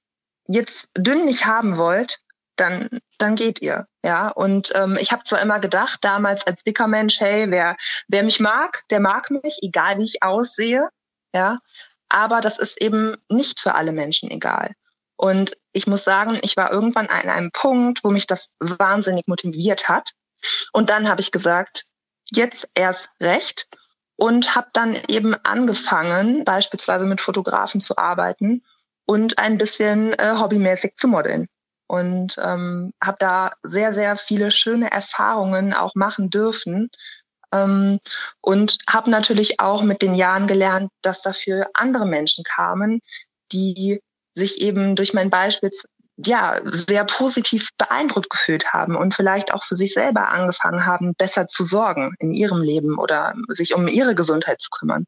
jetzt 0.47 0.91
dünn 0.95 1.25
nicht 1.25 1.45
haben 1.45 1.77
wollt, 1.77 2.19
dann, 2.55 2.87
dann 3.17 3.35
geht 3.35 3.61
ihr. 3.61 3.87
Ja, 4.03 4.29
und 4.29 4.71
ähm, 4.75 4.97
ich 4.99 5.11
habe 5.11 5.23
zwar 5.23 5.41
immer 5.41 5.59
gedacht, 5.59 5.99
damals 6.03 6.47
als 6.47 6.63
dicker 6.63 6.87
Mensch, 6.87 7.19
hey, 7.19 7.49
wer, 7.49 7.75
wer 8.07 8.23
mich 8.23 8.39
mag, 8.39 8.83
der 8.89 8.99
mag 8.99 9.29
mich, 9.31 9.57
egal 9.61 9.97
wie 9.97 10.05
ich 10.05 10.23
aussehe. 10.23 10.87
Ja, 11.33 11.57
aber 12.07 12.39
das 12.39 12.59
ist 12.59 12.81
eben 12.81 13.17
nicht 13.29 13.59
für 13.59 13.75
alle 13.75 13.91
Menschen 13.91 14.31
egal. 14.31 14.71
Und 15.17 15.57
ich 15.71 15.87
muss 15.87 16.03
sagen, 16.03 16.39
ich 16.41 16.57
war 16.57 16.71
irgendwann 16.71 17.07
an 17.07 17.29
einem 17.29 17.51
Punkt, 17.51 18.03
wo 18.03 18.11
mich 18.11 18.27
das 18.27 18.49
wahnsinnig 18.59 19.27
motiviert 19.27 19.87
hat. 19.87 20.11
Und 20.73 20.89
dann 20.89 21.07
habe 21.07 21.21
ich 21.21 21.31
gesagt, 21.31 21.85
jetzt 22.31 22.67
erst 22.75 23.09
recht 23.21 23.67
und 24.17 24.55
habe 24.55 24.67
dann 24.73 24.97
eben 25.07 25.35
angefangen, 25.43 26.43
beispielsweise 26.43 27.05
mit 27.05 27.21
Fotografen 27.21 27.81
zu 27.81 27.97
arbeiten 27.97 28.63
und 29.05 29.37
ein 29.37 29.57
bisschen 29.57 30.13
äh, 30.13 30.35
hobbymäßig 30.37 30.95
zu 30.97 31.07
modeln. 31.07 31.47
Und 31.87 32.37
ähm, 32.41 32.93
habe 33.03 33.17
da 33.19 33.51
sehr, 33.61 33.93
sehr 33.93 34.17
viele 34.17 34.51
schöne 34.51 34.91
Erfahrungen 34.91 35.73
auch 35.73 35.93
machen 35.93 36.31
dürfen. 36.31 36.89
Ähm, 37.51 37.99
und 38.41 38.77
habe 38.89 39.11
natürlich 39.11 39.59
auch 39.59 39.83
mit 39.83 40.01
den 40.01 40.15
Jahren 40.15 40.47
gelernt, 40.47 40.89
dass 41.03 41.21
dafür 41.21 41.67
andere 41.75 42.07
Menschen 42.07 42.43
kamen, 42.43 43.01
die 43.51 44.01
sich 44.35 44.61
eben 44.61 44.95
durch 44.95 45.13
mein 45.13 45.29
Beispiel 45.29 45.71
ja 46.17 46.59
sehr 46.63 47.03
positiv 47.05 47.69
beeindruckt 47.77 48.29
gefühlt 48.29 48.73
haben 48.73 48.95
und 48.95 49.13
vielleicht 49.13 49.53
auch 49.53 49.63
für 49.63 49.75
sich 49.75 49.93
selber 49.93 50.29
angefangen 50.29 50.85
haben, 50.85 51.13
besser 51.17 51.47
zu 51.47 51.65
sorgen 51.65 52.15
in 52.19 52.31
ihrem 52.31 52.61
Leben 52.61 52.97
oder 52.97 53.33
sich 53.49 53.75
um 53.75 53.87
ihre 53.87 54.15
Gesundheit 54.15 54.61
zu 54.61 54.69
kümmern. 54.69 55.05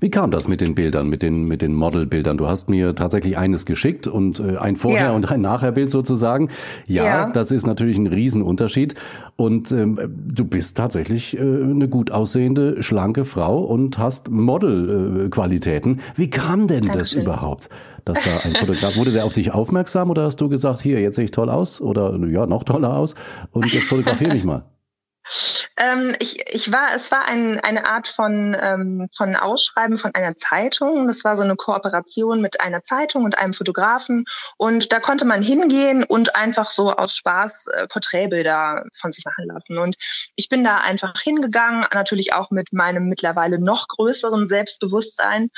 Wie 0.00 0.10
kam 0.10 0.30
das 0.30 0.48
mit 0.48 0.60
den 0.60 0.74
Bildern, 0.74 1.08
mit 1.08 1.22
den, 1.22 1.44
mit 1.44 1.62
den 1.62 1.74
Modelbildern? 1.74 2.36
Du 2.36 2.48
hast 2.48 2.68
mir 2.68 2.94
tatsächlich 2.94 3.38
eines 3.38 3.66
geschickt 3.66 4.08
und 4.08 4.40
äh, 4.40 4.56
ein 4.56 4.74
Vorher- 4.74 5.08
ja. 5.08 5.12
und 5.12 5.30
ein 5.30 5.40
Nachherbild 5.40 5.90
sozusagen. 5.90 6.48
Ja, 6.88 7.04
ja, 7.04 7.30
das 7.30 7.52
ist 7.52 7.66
natürlich 7.66 7.96
ein 7.98 8.08
Riesenunterschied. 8.08 8.94
Und 9.36 9.70
ähm, 9.70 9.98
du 10.08 10.44
bist 10.44 10.76
tatsächlich 10.76 11.36
äh, 11.36 11.40
eine 11.40 11.88
gut 11.88 12.10
aussehende, 12.10 12.82
schlanke 12.82 13.24
Frau 13.24 13.60
und 13.60 13.98
hast 13.98 14.28
Modelqualitäten. 14.30 15.98
Äh, 15.98 16.02
Wie 16.16 16.30
kam 16.30 16.66
denn 16.66 16.82
Dankeschön. 16.82 16.98
das 16.98 17.12
überhaupt? 17.12 17.68
Dass 18.04 18.22
da 18.24 18.38
ein 18.42 18.54
Fotograf, 18.54 18.96
wurde 18.96 19.12
der 19.12 19.24
auf 19.24 19.34
dich 19.34 19.52
aufmerksam 19.52 20.10
oder 20.10 20.24
hast 20.24 20.40
du 20.40 20.48
gesagt, 20.48 20.80
hier, 20.80 21.00
jetzt 21.00 21.16
sehe 21.16 21.26
ich 21.26 21.30
toll 21.30 21.48
aus 21.48 21.80
oder 21.80 22.18
ja, 22.26 22.46
noch 22.46 22.64
toller 22.64 22.96
aus 22.96 23.14
und 23.52 23.72
jetzt 23.72 23.86
fotografiere 23.86 24.32
mich 24.32 24.44
mal? 24.44 24.64
Ähm, 25.80 26.14
ich, 26.18 26.36
ich 26.52 26.70
war, 26.70 26.88
es 26.94 27.10
war 27.10 27.24
ein, 27.24 27.58
eine 27.60 27.86
Art 27.86 28.06
von, 28.06 28.54
ähm, 28.60 29.08
von 29.16 29.34
Ausschreiben 29.34 29.96
von 29.96 30.14
einer 30.14 30.36
Zeitung. 30.36 31.06
Das 31.06 31.24
war 31.24 31.38
so 31.38 31.42
eine 31.42 31.56
Kooperation 31.56 32.42
mit 32.42 32.60
einer 32.60 32.82
Zeitung 32.82 33.24
und 33.24 33.38
einem 33.38 33.54
Fotografen. 33.54 34.26
Und 34.58 34.92
da 34.92 35.00
konnte 35.00 35.24
man 35.24 35.42
hingehen 35.42 36.04
und 36.04 36.36
einfach 36.36 36.70
so 36.70 36.92
aus 36.92 37.16
Spaß 37.16 37.68
äh, 37.68 37.86
Porträtbilder 37.88 38.84
von 38.92 39.12
sich 39.12 39.24
machen 39.24 39.46
lassen. 39.46 39.78
Und 39.78 39.96
ich 40.36 40.50
bin 40.50 40.64
da 40.64 40.76
einfach 40.78 41.18
hingegangen, 41.18 41.86
natürlich 41.94 42.34
auch 42.34 42.50
mit 42.50 42.74
meinem 42.74 43.08
mittlerweile 43.08 43.58
noch 43.58 43.88
größeren 43.88 44.48
Selbstbewusstsein 44.48 45.48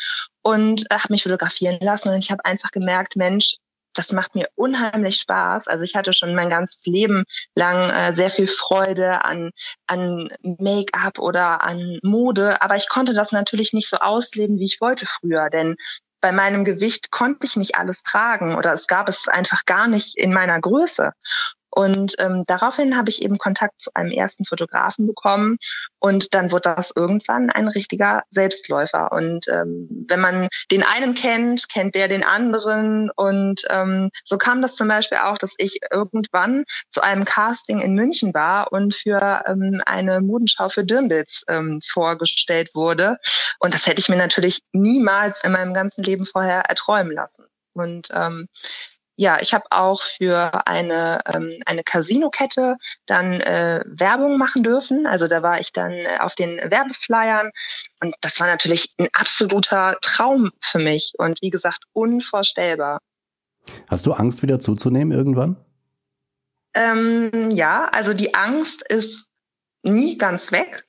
und 0.42 0.82
äh, 0.90 0.94
habe 0.94 1.12
mich 1.12 1.24
fotografieren 1.24 1.78
lassen. 1.80 2.11
Und 2.11 2.20
ich 2.20 2.30
habe 2.30 2.44
einfach 2.44 2.70
gemerkt, 2.70 3.16
Mensch, 3.16 3.56
das 3.94 4.12
macht 4.12 4.35
mir 4.35 4.46
unheimlich 4.55 5.16
Spaß. 5.16 5.68
Also 5.68 5.85
ich 5.85 5.94
hatte 5.94 6.12
schon 6.12 6.35
mein 6.35 6.48
ganzes 6.48 6.87
Leben 6.87 7.24
lang 7.55 7.90
äh, 7.90 8.12
sehr 8.12 8.31
viel 8.31 8.48
Freude 8.48 9.24
an, 9.24 9.50
an 9.87 10.28
Make-up 10.42 11.18
oder 11.18 11.62
an 11.62 11.98
Mode, 12.02 12.61
aber 12.62 12.76
ich 12.76 12.88
konnte 12.88 13.14
das 13.14 13.33
natürlich 13.33 13.72
nicht 13.72 13.88
so 13.88 13.98
ausleben, 13.98 14.59
wie 14.59 14.66
ich 14.66 14.81
wollte 14.81 15.07
früher, 15.07 15.50
denn 15.50 15.76
bei 16.20 16.33
meinem 16.33 16.64
Gewicht 16.64 17.11
konnte 17.11 17.46
ich 17.46 17.57
nicht 17.57 17.74
alles 17.74 18.02
tragen 18.02 18.55
oder 18.55 18.72
es 18.72 18.87
gab 18.87 19.09
es 19.09 19.28
einfach 19.28 19.64
gar 19.66 19.88
nicht 19.88 20.16
in 20.16 20.33
meiner 20.33 20.61
Größe. 20.61 21.12
Und 21.74 22.14
ähm, 22.18 22.44
daraufhin 22.46 22.96
habe 22.96 23.08
ich 23.08 23.22
eben 23.22 23.38
Kontakt 23.38 23.80
zu 23.80 23.90
einem 23.94 24.11
ersten 24.11 24.44
Fotografen 24.44 25.06
bekommen 25.06 25.56
und 26.00 26.35
dann 26.35 26.52
wurde 26.52 26.74
das 26.76 26.92
irgendwann 26.94 27.48
ein 27.48 27.66
richtiger 27.66 28.24
Selbstläufer. 28.30 29.11
Und 29.12 29.48
ähm, 29.48 29.88
wenn 30.08 30.20
man 30.20 30.48
den 30.70 30.82
einen 30.82 31.14
kennt, 31.14 31.68
kennt 31.70 31.94
der 31.94 32.08
den 32.08 32.24
anderen. 32.24 33.11
Und 33.16 33.62
ähm, 33.70 34.11
so 34.24 34.37
kam 34.37 34.61
das 34.61 34.76
zum 34.76 34.88
Beispiel 34.88 35.18
auch, 35.18 35.38
dass 35.38 35.54
ich 35.56 35.78
irgendwann 35.90 36.64
zu 36.90 37.02
einem 37.02 37.24
Casting 37.24 37.80
in 37.80 37.94
München 37.94 38.35
war 38.35 38.70
und 38.72 38.94
für 38.94 39.44
ähm, 39.46 39.80
eine 39.87 40.20
Modenschau 40.20 40.68
für 40.68 40.85
Dirndls 40.85 41.44
ähm, 41.48 41.80
vorgestellt 41.90 42.70
wurde. 42.74 43.16
Und 43.61 43.72
das 43.72 43.87
hätte 43.87 44.00
ich 44.00 44.11
mir 44.11 44.16
natürlich 44.16 44.61
niemals 44.72 45.42
in 45.42 45.52
meinem 45.52 45.72
ganzen 45.72 46.02
Leben 46.02 46.26
vorher 46.26 46.62
erträumen 46.62 47.12
lassen. 47.12 47.46
Und 47.74 48.08
ähm, 48.12 48.48
ja, 49.22 49.40
ich 49.40 49.54
habe 49.54 49.66
auch 49.70 50.02
für 50.02 50.66
eine, 50.66 51.20
ähm, 51.32 51.62
eine 51.64 51.85
Casino-Kette 51.85 52.76
dann 53.06 53.40
äh, 53.40 53.85
Werbung 53.87 54.37
machen 54.37 54.64
dürfen. 54.64 55.06
Also 55.06 55.28
da 55.28 55.44
war 55.44 55.61
ich 55.61 55.72
dann 55.72 55.92
äh, 55.92 56.18
auf 56.18 56.35
den 56.35 56.58
Werbeflyern 56.58 57.52
und 58.00 58.16
das 58.20 58.40
war 58.40 58.48
natürlich 58.48 58.92
ein 58.98 59.06
absoluter 59.12 59.96
Traum 60.02 60.50
für 60.61 60.80
mich 60.80 61.12
und 61.18 61.40
wie 61.40 61.50
gesagt 61.50 61.85
unvorstellbar. 61.92 62.98
Hast 63.88 64.06
du 64.06 64.12
Angst 64.12 64.42
wieder 64.42 64.58
zuzunehmen 64.58 65.16
irgendwann? 65.16 65.54
Ähm, 66.74 67.52
ja, 67.52 67.88
also 67.92 68.14
die 68.14 68.35
Angst 68.35 68.82
ist 68.82 69.28
nie 69.85 70.18
ganz 70.18 70.50
weg, 70.50 70.85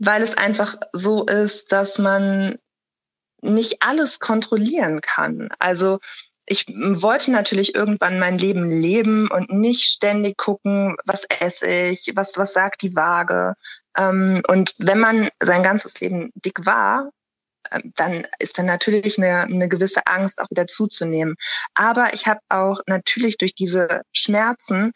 weil 0.00 0.24
es 0.24 0.36
einfach 0.36 0.74
so 0.92 1.24
ist, 1.24 1.70
dass 1.70 1.98
man 1.98 2.58
nicht 3.42 3.80
alles 3.80 4.18
kontrollieren 4.18 5.00
kann. 5.02 5.50
Also 5.60 6.00
ich 6.46 6.66
wollte 6.68 7.30
natürlich 7.30 7.74
irgendwann 7.74 8.18
mein 8.18 8.38
Leben 8.38 8.70
leben 8.70 9.28
und 9.30 9.50
nicht 9.50 9.84
ständig 9.84 10.36
gucken, 10.36 10.96
was 11.04 11.24
esse 11.24 11.66
ich, 11.66 12.10
was, 12.14 12.36
was 12.38 12.52
sagt 12.52 12.82
die 12.82 12.96
Waage. 12.96 13.54
Ähm, 13.96 14.42
und 14.48 14.74
wenn 14.78 14.98
man 14.98 15.28
sein 15.40 15.62
ganzes 15.62 16.00
Leben 16.00 16.30
dick 16.34 16.66
war, 16.66 17.10
ähm, 17.70 17.92
dann 17.96 18.26
ist 18.38 18.58
dann 18.58 18.66
natürlich 18.66 19.18
eine, 19.18 19.42
eine 19.42 19.68
gewisse 19.68 20.06
Angst 20.06 20.40
auch 20.40 20.50
wieder 20.50 20.66
zuzunehmen. 20.66 21.36
Aber 21.74 22.14
ich 22.14 22.26
habe 22.26 22.40
auch 22.48 22.80
natürlich 22.86 23.38
durch 23.38 23.54
diese 23.54 24.02
Schmerzen 24.12 24.92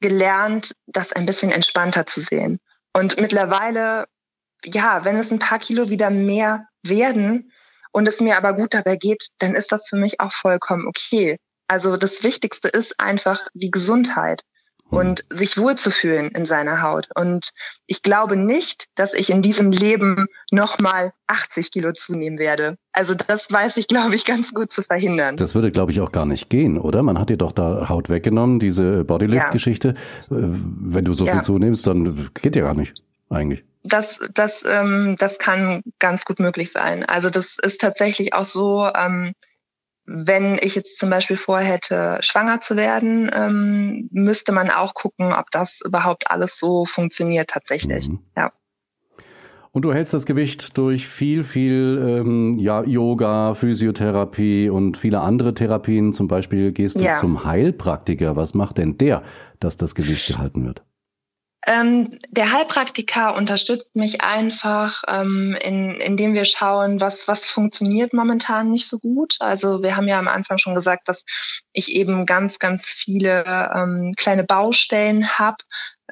gelernt, 0.00 0.72
das 0.86 1.12
ein 1.12 1.26
bisschen 1.26 1.50
entspannter 1.50 2.06
zu 2.06 2.20
sehen. 2.20 2.60
Und 2.92 3.20
mittlerweile, 3.20 4.06
ja, 4.64 5.04
wenn 5.04 5.16
es 5.16 5.32
ein 5.32 5.38
paar 5.38 5.58
Kilo 5.58 5.90
wieder 5.90 6.10
mehr 6.10 6.68
werden, 6.82 7.50
und 7.94 8.08
es 8.08 8.20
mir 8.20 8.36
aber 8.36 8.54
gut 8.54 8.74
dabei 8.74 8.96
geht, 8.96 9.28
dann 9.38 9.54
ist 9.54 9.70
das 9.70 9.88
für 9.88 9.96
mich 9.96 10.20
auch 10.20 10.32
vollkommen 10.32 10.86
okay. 10.86 11.36
Also 11.68 11.96
das 11.96 12.24
Wichtigste 12.24 12.68
ist 12.68 12.98
einfach 12.98 13.40
die 13.54 13.70
Gesundheit 13.70 14.42
hm. 14.88 14.98
und 14.98 15.24
sich 15.30 15.56
wohlzufühlen 15.56 16.32
in 16.32 16.44
seiner 16.44 16.82
Haut. 16.82 17.08
Und 17.14 17.50
ich 17.86 18.02
glaube 18.02 18.36
nicht, 18.36 18.88
dass 18.96 19.14
ich 19.14 19.30
in 19.30 19.42
diesem 19.42 19.70
Leben 19.70 20.26
nochmal 20.50 21.12
80 21.28 21.70
Kilo 21.70 21.92
zunehmen 21.92 22.40
werde. 22.40 22.76
Also 22.92 23.14
das 23.14 23.50
weiß 23.52 23.76
ich, 23.76 23.86
glaube 23.86 24.16
ich, 24.16 24.24
ganz 24.24 24.52
gut 24.52 24.72
zu 24.72 24.82
verhindern. 24.82 25.36
Das 25.36 25.54
würde, 25.54 25.70
glaube 25.70 25.92
ich, 25.92 26.00
auch 26.00 26.10
gar 26.10 26.26
nicht 26.26 26.50
gehen, 26.50 26.78
oder? 26.78 27.04
Man 27.04 27.20
hat 27.20 27.30
dir 27.30 27.36
doch 27.36 27.52
da 27.52 27.88
Haut 27.88 28.10
weggenommen, 28.10 28.58
diese 28.58 29.04
Bodylift-Geschichte. 29.04 29.94
Ja. 30.30 30.36
Äh, 30.36 30.40
wenn 30.42 31.04
du 31.04 31.14
so 31.14 31.26
ja. 31.26 31.34
viel 31.34 31.42
zunimmst, 31.42 31.86
dann 31.86 32.30
geht 32.34 32.56
ja 32.56 32.62
gar 32.62 32.74
nicht, 32.74 32.94
eigentlich 33.30 33.64
das, 33.84 34.20
das, 34.32 34.64
ähm, 34.66 35.16
das 35.18 35.38
kann 35.38 35.82
ganz 35.98 36.24
gut 36.24 36.40
möglich 36.40 36.72
sein. 36.72 37.04
Also 37.04 37.30
das 37.30 37.58
ist 37.62 37.80
tatsächlich 37.80 38.32
auch 38.32 38.44
so, 38.44 38.88
ähm, 38.94 39.32
wenn 40.06 40.58
ich 40.60 40.74
jetzt 40.74 40.98
zum 40.98 41.10
Beispiel 41.10 41.36
vorhätte, 41.36 42.18
schwanger 42.20 42.60
zu 42.60 42.76
werden, 42.76 43.30
ähm, 43.34 44.08
müsste 44.10 44.52
man 44.52 44.70
auch 44.70 44.94
gucken, 44.94 45.32
ob 45.32 45.50
das 45.50 45.80
überhaupt 45.84 46.30
alles 46.30 46.58
so 46.58 46.84
funktioniert 46.84 47.50
tatsächlich. 47.50 48.08
Mhm. 48.08 48.20
Ja. 48.36 48.52
Und 49.72 49.82
du 49.82 49.92
hältst 49.92 50.14
das 50.14 50.24
Gewicht 50.24 50.78
durch 50.78 51.08
viel, 51.08 51.42
viel 51.42 52.00
ähm, 52.00 52.58
ja, 52.58 52.84
Yoga, 52.84 53.54
Physiotherapie 53.54 54.70
und 54.70 54.96
viele 54.96 55.20
andere 55.20 55.52
Therapien. 55.52 56.12
Zum 56.12 56.28
Beispiel 56.28 56.70
gehst 56.70 56.96
du 57.00 57.02
ja. 57.02 57.14
zum 57.14 57.44
Heilpraktiker. 57.44 58.36
Was 58.36 58.54
macht 58.54 58.78
denn 58.78 58.98
der, 58.98 59.24
dass 59.58 59.76
das 59.76 59.96
Gewicht 59.96 60.28
gehalten 60.28 60.64
wird? 60.64 60.84
Ähm, 61.66 62.18
der 62.28 62.52
Heilpraktiker 62.52 63.34
unterstützt 63.34 63.96
mich 63.96 64.20
einfach, 64.20 65.02
ähm, 65.08 65.56
in, 65.62 65.92
indem 65.92 66.34
wir 66.34 66.44
schauen, 66.44 67.00
was, 67.00 67.26
was 67.26 67.46
funktioniert 67.46 68.12
momentan 68.12 68.70
nicht 68.70 68.86
so 68.86 68.98
gut. 68.98 69.36
Also 69.40 69.82
wir 69.82 69.96
haben 69.96 70.08
ja 70.08 70.18
am 70.18 70.28
Anfang 70.28 70.58
schon 70.58 70.74
gesagt, 70.74 71.08
dass 71.08 71.24
ich 71.72 71.92
eben 71.92 72.26
ganz, 72.26 72.58
ganz 72.58 72.88
viele 72.88 73.44
ähm, 73.74 74.12
kleine 74.16 74.44
Baustellen 74.44 75.38
habe, 75.38 75.56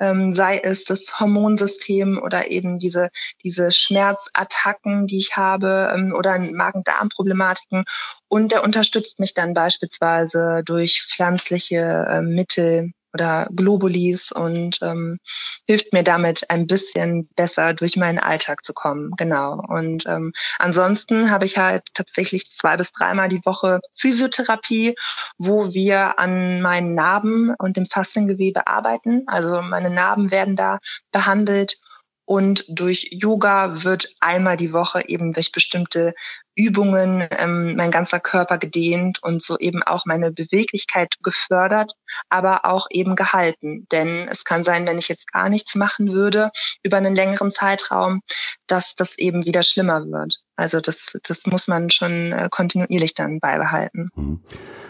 ähm, 0.00 0.34
sei 0.34 0.58
es 0.58 0.84
das 0.84 1.20
Hormonsystem 1.20 2.18
oder 2.22 2.50
eben 2.50 2.78
diese, 2.78 3.10
diese 3.44 3.70
Schmerzattacken, 3.72 5.06
die 5.06 5.18
ich 5.18 5.36
habe 5.36 5.92
ähm, 5.94 6.14
oder 6.16 6.38
Magen-Darm-Problematiken. 6.38 7.84
Und 8.28 8.52
der 8.52 8.64
unterstützt 8.64 9.20
mich 9.20 9.34
dann 9.34 9.52
beispielsweise 9.52 10.62
durch 10.64 11.02
pflanzliche 11.02 12.06
äh, 12.08 12.22
Mittel, 12.22 12.92
oder 13.12 13.48
Globulis 13.54 14.32
und 14.32 14.78
ähm, 14.82 15.18
hilft 15.66 15.92
mir 15.92 16.02
damit 16.02 16.48
ein 16.50 16.66
bisschen 16.66 17.28
besser 17.36 17.74
durch 17.74 17.96
meinen 17.96 18.18
Alltag 18.18 18.64
zu 18.64 18.72
kommen. 18.72 19.10
Genau. 19.16 19.62
Und 19.68 20.04
ähm, 20.06 20.32
ansonsten 20.58 21.30
habe 21.30 21.46
ich 21.46 21.58
halt 21.58 21.82
tatsächlich 21.94 22.46
zwei 22.50 22.76
bis 22.76 22.92
dreimal 22.92 23.28
die 23.28 23.44
Woche 23.44 23.80
Physiotherapie, 23.94 24.94
wo 25.38 25.72
wir 25.72 26.18
an 26.18 26.62
meinen 26.62 26.94
Narben 26.94 27.54
und 27.58 27.76
dem 27.76 27.86
Fasziengewebe 27.86 28.66
arbeiten. 28.66 29.24
Also 29.26 29.62
meine 29.62 29.90
Narben 29.90 30.30
werden 30.30 30.56
da 30.56 30.78
behandelt 31.10 31.78
und 32.24 32.64
durch 32.68 33.08
Yoga 33.10 33.82
wird 33.84 34.08
einmal 34.20 34.56
die 34.56 34.72
Woche 34.72 35.08
eben 35.08 35.32
durch 35.32 35.52
bestimmte 35.52 36.14
Übungen 36.54 37.26
ähm, 37.38 37.76
mein 37.76 37.90
ganzer 37.90 38.20
Körper 38.20 38.58
gedehnt 38.58 39.22
und 39.22 39.42
so 39.42 39.58
eben 39.58 39.82
auch 39.82 40.04
meine 40.04 40.30
Beweglichkeit 40.30 41.14
gefördert, 41.22 41.92
aber 42.28 42.64
auch 42.64 42.86
eben 42.90 43.16
gehalten. 43.16 43.86
Denn 43.90 44.28
es 44.30 44.44
kann 44.44 44.64
sein, 44.64 44.86
wenn 44.86 44.98
ich 44.98 45.08
jetzt 45.08 45.32
gar 45.32 45.48
nichts 45.48 45.74
machen 45.74 46.12
würde 46.12 46.50
über 46.82 46.98
einen 46.98 47.16
längeren 47.16 47.52
Zeitraum, 47.52 48.20
dass 48.66 48.94
das 48.94 49.18
eben 49.18 49.46
wieder 49.46 49.62
schlimmer 49.62 50.04
wird. 50.04 50.36
Also 50.56 50.80
das, 50.80 51.18
das 51.26 51.46
muss 51.46 51.68
man 51.68 51.90
schon 51.90 52.32
äh, 52.32 52.48
kontinuierlich 52.50 53.14
dann 53.14 53.40
beibehalten. 53.40 54.10
Mhm. 54.14 54.40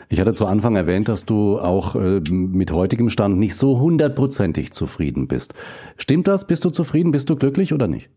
Ich 0.08 0.20
hatte 0.20 0.34
zu 0.34 0.46
Anfang 0.46 0.76
erwähnt, 0.76 1.08
dass 1.08 1.24
du 1.24 1.58
auch 1.58 1.94
äh, 1.94 2.20
mit 2.30 2.72
heutigem 2.72 3.08
Stand 3.08 3.38
nicht 3.38 3.56
so 3.56 3.78
hundertprozentig 3.78 4.72
zufrieden 4.72 5.28
bist. 5.28 5.54
Stimmt 5.96 6.26
das? 6.26 6.46
Bist 6.46 6.64
du 6.64 6.70
zufrieden? 6.70 7.12
Bist 7.12 7.30
du 7.30 7.36
glücklich 7.36 7.72
oder 7.72 7.86
nicht? 7.86 8.10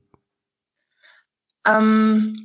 Ähm 1.67 2.44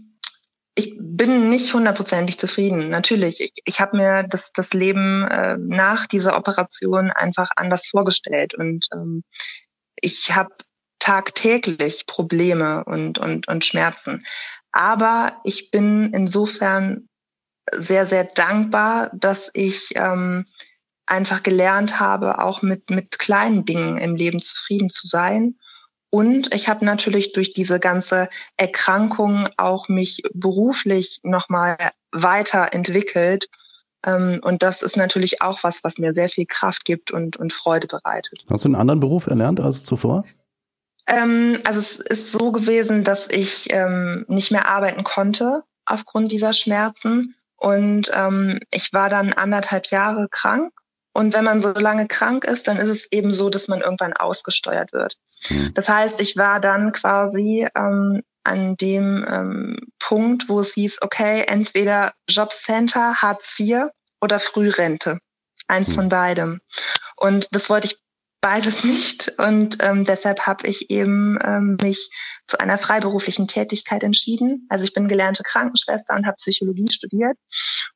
ich 0.80 0.96
bin 0.98 1.50
nicht 1.50 1.74
hundertprozentig 1.74 2.38
zufrieden. 2.38 2.88
Natürlich, 2.88 3.40
ich, 3.40 3.52
ich 3.66 3.80
habe 3.80 3.98
mir 3.98 4.22
das, 4.22 4.52
das 4.52 4.72
Leben 4.72 5.28
äh, 5.28 5.58
nach 5.58 6.06
dieser 6.06 6.38
Operation 6.38 7.10
einfach 7.10 7.50
anders 7.56 7.86
vorgestellt 7.86 8.54
und 8.54 8.86
ähm, 8.94 9.22
ich 10.00 10.34
habe 10.34 10.54
tagtäglich 10.98 12.06
Probleme 12.06 12.84
und, 12.84 13.18
und, 13.18 13.46
und 13.48 13.64
Schmerzen. 13.64 14.22
Aber 14.72 15.36
ich 15.44 15.70
bin 15.70 16.14
insofern 16.14 17.08
sehr, 17.72 18.06
sehr 18.06 18.24
dankbar, 18.24 19.10
dass 19.12 19.50
ich 19.52 19.90
ähm, 19.96 20.46
einfach 21.04 21.42
gelernt 21.42 22.00
habe, 22.00 22.38
auch 22.38 22.62
mit, 22.62 22.88
mit 22.88 23.18
kleinen 23.18 23.66
Dingen 23.66 23.98
im 23.98 24.14
Leben 24.14 24.40
zufrieden 24.40 24.88
zu 24.88 25.06
sein 25.06 25.56
und 26.10 26.52
ich 26.52 26.68
habe 26.68 26.84
natürlich 26.84 27.32
durch 27.32 27.52
diese 27.52 27.78
ganze 27.78 28.28
Erkrankung 28.56 29.48
auch 29.56 29.88
mich 29.88 30.22
beruflich 30.34 31.20
nochmal 31.22 31.76
weiterentwickelt. 32.10 33.48
Ähm, 34.04 34.40
und 34.42 34.62
das 34.62 34.82
ist 34.82 34.96
natürlich 34.96 35.40
auch 35.40 35.62
was, 35.62 35.84
was 35.84 35.98
mir 35.98 36.12
sehr 36.12 36.28
viel 36.28 36.46
Kraft 36.46 36.84
gibt 36.84 37.12
und, 37.12 37.36
und 37.36 37.52
Freude 37.52 37.86
bereitet. 37.86 38.42
Hast 38.50 38.64
du 38.64 38.68
einen 38.68 38.74
anderen 38.74 39.00
Beruf 39.00 39.28
erlernt 39.28 39.60
als 39.60 39.84
zuvor? 39.84 40.24
Ähm, 41.06 41.58
also 41.64 41.78
es 41.78 42.00
ist 42.00 42.32
so 42.32 42.50
gewesen, 42.50 43.04
dass 43.04 43.30
ich 43.30 43.68
ähm, 43.70 44.24
nicht 44.26 44.50
mehr 44.50 44.68
arbeiten 44.68 45.04
konnte 45.04 45.62
aufgrund 45.86 46.32
dieser 46.32 46.52
Schmerzen. 46.52 47.36
Und 47.56 48.10
ich 48.70 48.94
war 48.94 49.10
dann 49.10 49.34
anderthalb 49.34 49.88
Jahre 49.88 50.28
krank 50.30 50.72
und 51.12 51.34
wenn 51.34 51.44
man 51.44 51.60
so 51.60 51.72
lange 51.72 52.06
krank 52.06 52.44
ist, 52.44 52.68
dann 52.68 52.76
ist 52.76 52.88
es 52.88 53.12
eben 53.12 53.32
so, 53.32 53.50
dass 53.50 53.68
man 53.68 53.80
irgendwann 53.80 54.12
ausgesteuert 54.12 54.92
wird. 54.92 55.16
Mhm. 55.48 55.72
Das 55.74 55.88
heißt, 55.88 56.20
ich 56.20 56.36
war 56.36 56.60
dann 56.60 56.92
quasi 56.92 57.66
ähm, 57.74 58.22
an 58.44 58.76
dem 58.76 59.24
ähm, 59.28 59.76
Punkt, 59.98 60.48
wo 60.48 60.60
es 60.60 60.74
hieß, 60.74 61.02
okay, 61.02 61.44
entweder 61.46 62.12
Jobcenter, 62.28 63.16
Hartz 63.16 63.58
IV 63.58 63.88
oder 64.20 64.40
Frührente. 64.40 65.18
Eins 65.68 65.88
mhm. 65.88 65.94
von 65.94 66.08
beidem. 66.08 66.60
Und 67.16 67.48
das 67.52 67.70
wollte 67.70 67.86
ich 67.86 67.98
beides 68.40 68.84
nicht. 68.84 69.32
Und 69.38 69.78
ähm, 69.80 70.04
deshalb 70.04 70.46
habe 70.46 70.66
ich 70.66 70.90
eben 70.90 71.38
ähm, 71.44 71.76
mich 71.80 72.10
zu 72.46 72.58
einer 72.58 72.78
freiberuflichen 72.78 73.46
Tätigkeit 73.46 74.02
entschieden. 74.02 74.66
Also 74.68 74.84
ich 74.84 74.92
bin 74.92 75.08
gelernte 75.08 75.42
Krankenschwester 75.42 76.14
und 76.14 76.26
habe 76.26 76.36
Psychologie 76.36 76.90
studiert. 76.90 77.36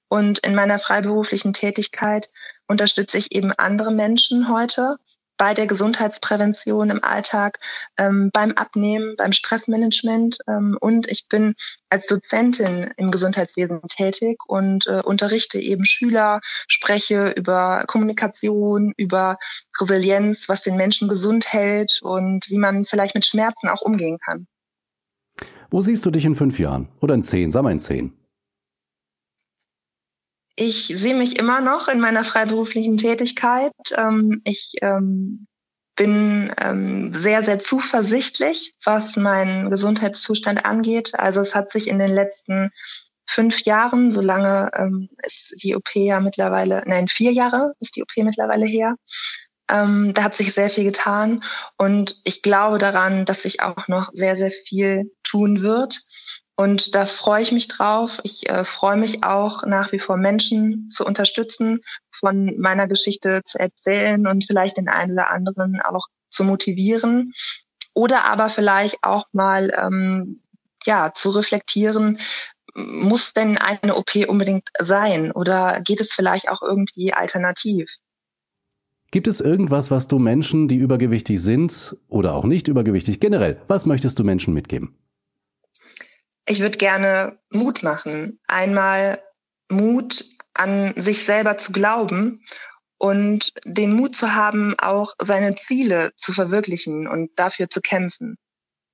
Und 0.08 0.38
in 0.40 0.54
meiner 0.54 0.78
freiberuflichen 0.78 1.52
Tätigkeit 1.52 2.28
unterstütze 2.68 3.18
ich 3.18 3.34
eben 3.34 3.52
andere 3.52 3.92
Menschen 3.92 4.48
heute 4.48 4.96
bei 5.36 5.54
der 5.54 5.66
Gesundheitsprävention 5.66 6.90
im 6.90 7.02
Alltag, 7.02 7.58
ähm, 7.98 8.30
beim 8.32 8.52
Abnehmen, 8.52 9.16
beim 9.16 9.32
Stressmanagement. 9.32 10.38
Ähm, 10.48 10.76
und 10.80 11.08
ich 11.08 11.28
bin 11.28 11.54
als 11.90 12.06
Dozentin 12.06 12.92
im 12.96 13.10
Gesundheitswesen 13.10 13.82
tätig 13.88 14.38
und 14.46 14.86
äh, 14.86 15.02
unterrichte 15.04 15.58
eben 15.58 15.84
Schüler, 15.84 16.40
spreche 16.68 17.30
über 17.36 17.84
Kommunikation, 17.86 18.92
über 18.96 19.38
Resilienz, 19.80 20.48
was 20.48 20.62
den 20.62 20.76
Menschen 20.76 21.08
gesund 21.08 21.52
hält 21.52 22.00
und 22.02 22.48
wie 22.48 22.58
man 22.58 22.84
vielleicht 22.84 23.14
mit 23.14 23.26
Schmerzen 23.26 23.68
auch 23.68 23.82
umgehen 23.82 24.18
kann. 24.24 24.46
Wo 25.70 25.80
siehst 25.82 26.06
du 26.06 26.10
dich 26.10 26.24
in 26.24 26.36
fünf 26.36 26.58
Jahren 26.58 26.88
oder 27.00 27.14
in 27.14 27.22
zehn? 27.22 27.50
Sag 27.50 27.62
mal 27.62 27.72
in 27.72 27.80
zehn. 27.80 28.12
Ich 30.56 30.86
sehe 30.86 31.14
mich 31.14 31.38
immer 31.38 31.60
noch 31.60 31.88
in 31.88 32.00
meiner 32.00 32.24
freiberuflichen 32.24 32.96
Tätigkeit. 32.96 33.72
Ähm, 33.96 34.40
ich 34.44 34.74
ähm, 34.82 35.46
bin 35.96 36.52
ähm, 36.60 37.12
sehr, 37.12 37.42
sehr 37.42 37.60
zuversichtlich, 37.60 38.74
was 38.84 39.16
meinen 39.16 39.70
Gesundheitszustand 39.70 40.64
angeht. 40.64 41.18
Also 41.18 41.40
es 41.40 41.54
hat 41.54 41.70
sich 41.70 41.88
in 41.88 41.98
den 41.98 42.12
letzten 42.12 42.70
fünf 43.26 43.62
Jahren, 43.62 44.10
solange 44.10 44.70
ähm, 44.74 45.08
ist 45.22 45.56
die 45.62 45.74
OP 45.74 45.94
ja 45.94 46.20
mittlerweile, 46.20 46.82
nein, 46.86 47.08
vier 47.08 47.32
Jahre 47.32 47.72
ist 47.80 47.96
die 47.96 48.02
OP 48.02 48.10
mittlerweile 48.16 48.66
her. 48.66 48.96
Ähm, 49.70 50.12
da 50.14 50.24
hat 50.24 50.34
sich 50.34 50.52
sehr 50.52 50.68
viel 50.68 50.84
getan 50.84 51.42
und 51.78 52.20
ich 52.24 52.42
glaube 52.42 52.76
daran, 52.78 53.24
dass 53.24 53.42
sich 53.42 53.62
auch 53.62 53.88
noch 53.88 54.10
sehr, 54.12 54.36
sehr 54.36 54.50
viel 54.50 55.10
tun 55.22 55.62
wird. 55.62 56.02
Und 56.56 56.94
da 56.94 57.04
freue 57.06 57.42
ich 57.42 57.50
mich 57.50 57.66
drauf. 57.66 58.20
Ich 58.22 58.48
äh, 58.48 58.64
freue 58.64 58.96
mich 58.96 59.24
auch 59.24 59.64
nach 59.64 59.90
wie 59.90 59.98
vor 59.98 60.16
Menschen 60.16 60.88
zu 60.88 61.04
unterstützen, 61.04 61.80
von 62.12 62.58
meiner 62.58 62.86
Geschichte 62.86 63.42
zu 63.44 63.58
erzählen 63.58 64.26
und 64.26 64.44
vielleicht 64.46 64.76
den 64.76 64.88
einen 64.88 65.12
oder 65.12 65.30
anderen 65.30 65.80
auch 65.80 66.06
zu 66.30 66.44
motivieren. 66.44 67.32
Oder 67.92 68.24
aber 68.24 68.48
vielleicht 68.50 68.98
auch 69.02 69.26
mal 69.32 69.72
ähm, 69.76 70.42
ja 70.84 71.12
zu 71.14 71.30
reflektieren, 71.30 72.18
muss 72.76 73.32
denn 73.32 73.58
eine 73.58 73.96
OP 73.96 74.14
unbedingt 74.28 74.68
sein 74.80 75.30
oder 75.30 75.80
geht 75.80 76.00
es 76.00 76.12
vielleicht 76.12 76.48
auch 76.48 76.62
irgendwie 76.62 77.12
alternativ? 77.12 77.88
Gibt 79.12 79.28
es 79.28 79.40
irgendwas, 79.40 79.92
was 79.92 80.08
du 80.08 80.18
Menschen, 80.18 80.66
die 80.66 80.76
übergewichtig 80.76 81.40
sind 81.40 81.96
oder 82.08 82.34
auch 82.34 82.44
nicht 82.44 82.66
übergewichtig, 82.66 83.20
generell, 83.20 83.60
was 83.68 83.86
möchtest 83.86 84.18
du 84.18 84.24
Menschen 84.24 84.54
mitgeben? 84.54 84.96
Ich 86.46 86.60
würde 86.60 86.78
gerne 86.78 87.38
Mut 87.50 87.82
machen. 87.82 88.40
Einmal 88.46 89.22
Mut 89.70 90.24
an 90.54 90.92
sich 90.96 91.24
selber 91.24 91.56
zu 91.56 91.72
glauben 91.72 92.38
und 92.98 93.52
den 93.64 93.94
Mut 93.94 94.14
zu 94.14 94.34
haben, 94.34 94.74
auch 94.78 95.14
seine 95.20 95.54
Ziele 95.54 96.12
zu 96.16 96.32
verwirklichen 96.32 97.08
und 97.08 97.30
dafür 97.36 97.68
zu 97.68 97.80
kämpfen. 97.80 98.36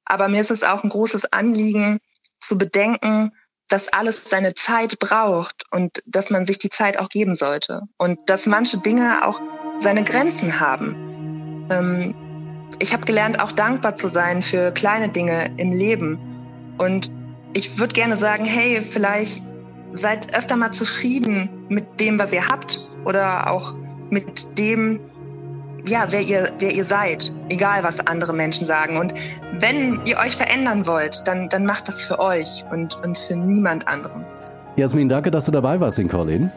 Aber 0.04 0.28
mir 0.28 0.40
ist 0.40 0.50
es 0.50 0.62
auch 0.62 0.82
ein 0.82 0.90
großes 0.90 1.32
Anliegen 1.32 1.98
zu 2.40 2.56
bedenken, 2.56 3.32
dass 3.68 3.88
alles 3.88 4.28
seine 4.28 4.54
Zeit 4.54 4.98
braucht 4.98 5.64
und 5.70 6.02
dass 6.06 6.30
man 6.30 6.44
sich 6.44 6.58
die 6.58 6.70
Zeit 6.70 6.98
auch 6.98 7.08
geben 7.08 7.36
sollte 7.36 7.82
und 7.98 8.18
dass 8.26 8.46
manche 8.46 8.78
Dinge 8.78 9.24
auch 9.24 9.40
seine 9.78 10.02
Grenzen 10.02 10.58
haben. 10.58 11.68
Ähm, 11.70 12.14
ich 12.80 12.92
habe 12.92 13.04
gelernt, 13.04 13.38
auch 13.40 13.52
dankbar 13.52 13.94
zu 13.94 14.08
sein 14.08 14.42
für 14.42 14.72
kleine 14.72 15.08
Dinge 15.08 15.54
im 15.58 15.72
Leben 15.72 16.18
und 16.78 17.12
ich 17.54 17.78
würde 17.78 17.94
gerne 17.94 18.16
sagen, 18.16 18.44
hey, 18.44 18.80
vielleicht 18.82 19.42
seid 19.94 20.34
öfter 20.36 20.56
mal 20.56 20.70
zufrieden 20.70 21.48
mit 21.68 22.00
dem, 22.00 22.18
was 22.18 22.32
ihr 22.32 22.46
habt 22.46 22.86
oder 23.04 23.50
auch 23.50 23.74
mit 24.10 24.58
dem, 24.58 25.00
ja, 25.86 26.06
wer 26.10 26.20
ihr, 26.20 26.52
wer 26.58 26.72
ihr 26.72 26.84
seid, 26.84 27.32
egal 27.48 27.82
was 27.82 28.06
andere 28.06 28.32
Menschen 28.32 28.66
sagen. 28.66 28.98
Und 28.98 29.14
wenn 29.58 30.00
ihr 30.06 30.18
euch 30.18 30.36
verändern 30.36 30.86
wollt, 30.86 31.22
dann, 31.26 31.48
dann 31.48 31.64
macht 31.64 31.88
das 31.88 32.02
für 32.02 32.18
euch 32.18 32.64
und, 32.70 32.96
und 33.04 33.18
für 33.18 33.36
niemand 33.36 33.88
anderen. 33.88 34.24
Jasmin, 34.76 35.08
danke, 35.08 35.30
dass 35.30 35.46
du 35.46 35.50
dabei 35.50 35.80
warst 35.80 35.98
in 35.98 36.08
Colin. 36.08 36.50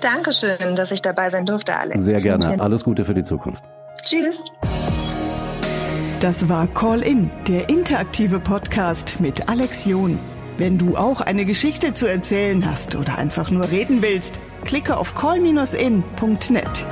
Dankeschön, 0.00 0.76
dass 0.76 0.90
ich 0.90 1.02
dabei 1.02 1.30
sein 1.30 1.46
durfte, 1.46 1.76
Alex. 1.76 2.04
Sehr 2.04 2.20
gerne. 2.20 2.60
Alles 2.60 2.82
Gute 2.82 3.04
für 3.04 3.14
die 3.14 3.22
Zukunft. 3.22 3.62
Tschüss. 4.02 4.42
Das 6.22 6.48
war 6.48 6.68
Call 6.68 7.02
In, 7.02 7.32
der 7.48 7.68
interaktive 7.68 8.38
Podcast 8.38 9.20
mit 9.20 9.48
Alex 9.48 9.86
John. 9.86 10.20
Wenn 10.56 10.78
du 10.78 10.96
auch 10.96 11.20
eine 11.20 11.44
Geschichte 11.44 11.94
zu 11.94 12.06
erzählen 12.06 12.64
hast 12.64 12.94
oder 12.94 13.18
einfach 13.18 13.50
nur 13.50 13.72
reden 13.72 14.02
willst, 14.02 14.38
klicke 14.64 14.96
auf 14.96 15.16
call-in.net. 15.16 16.84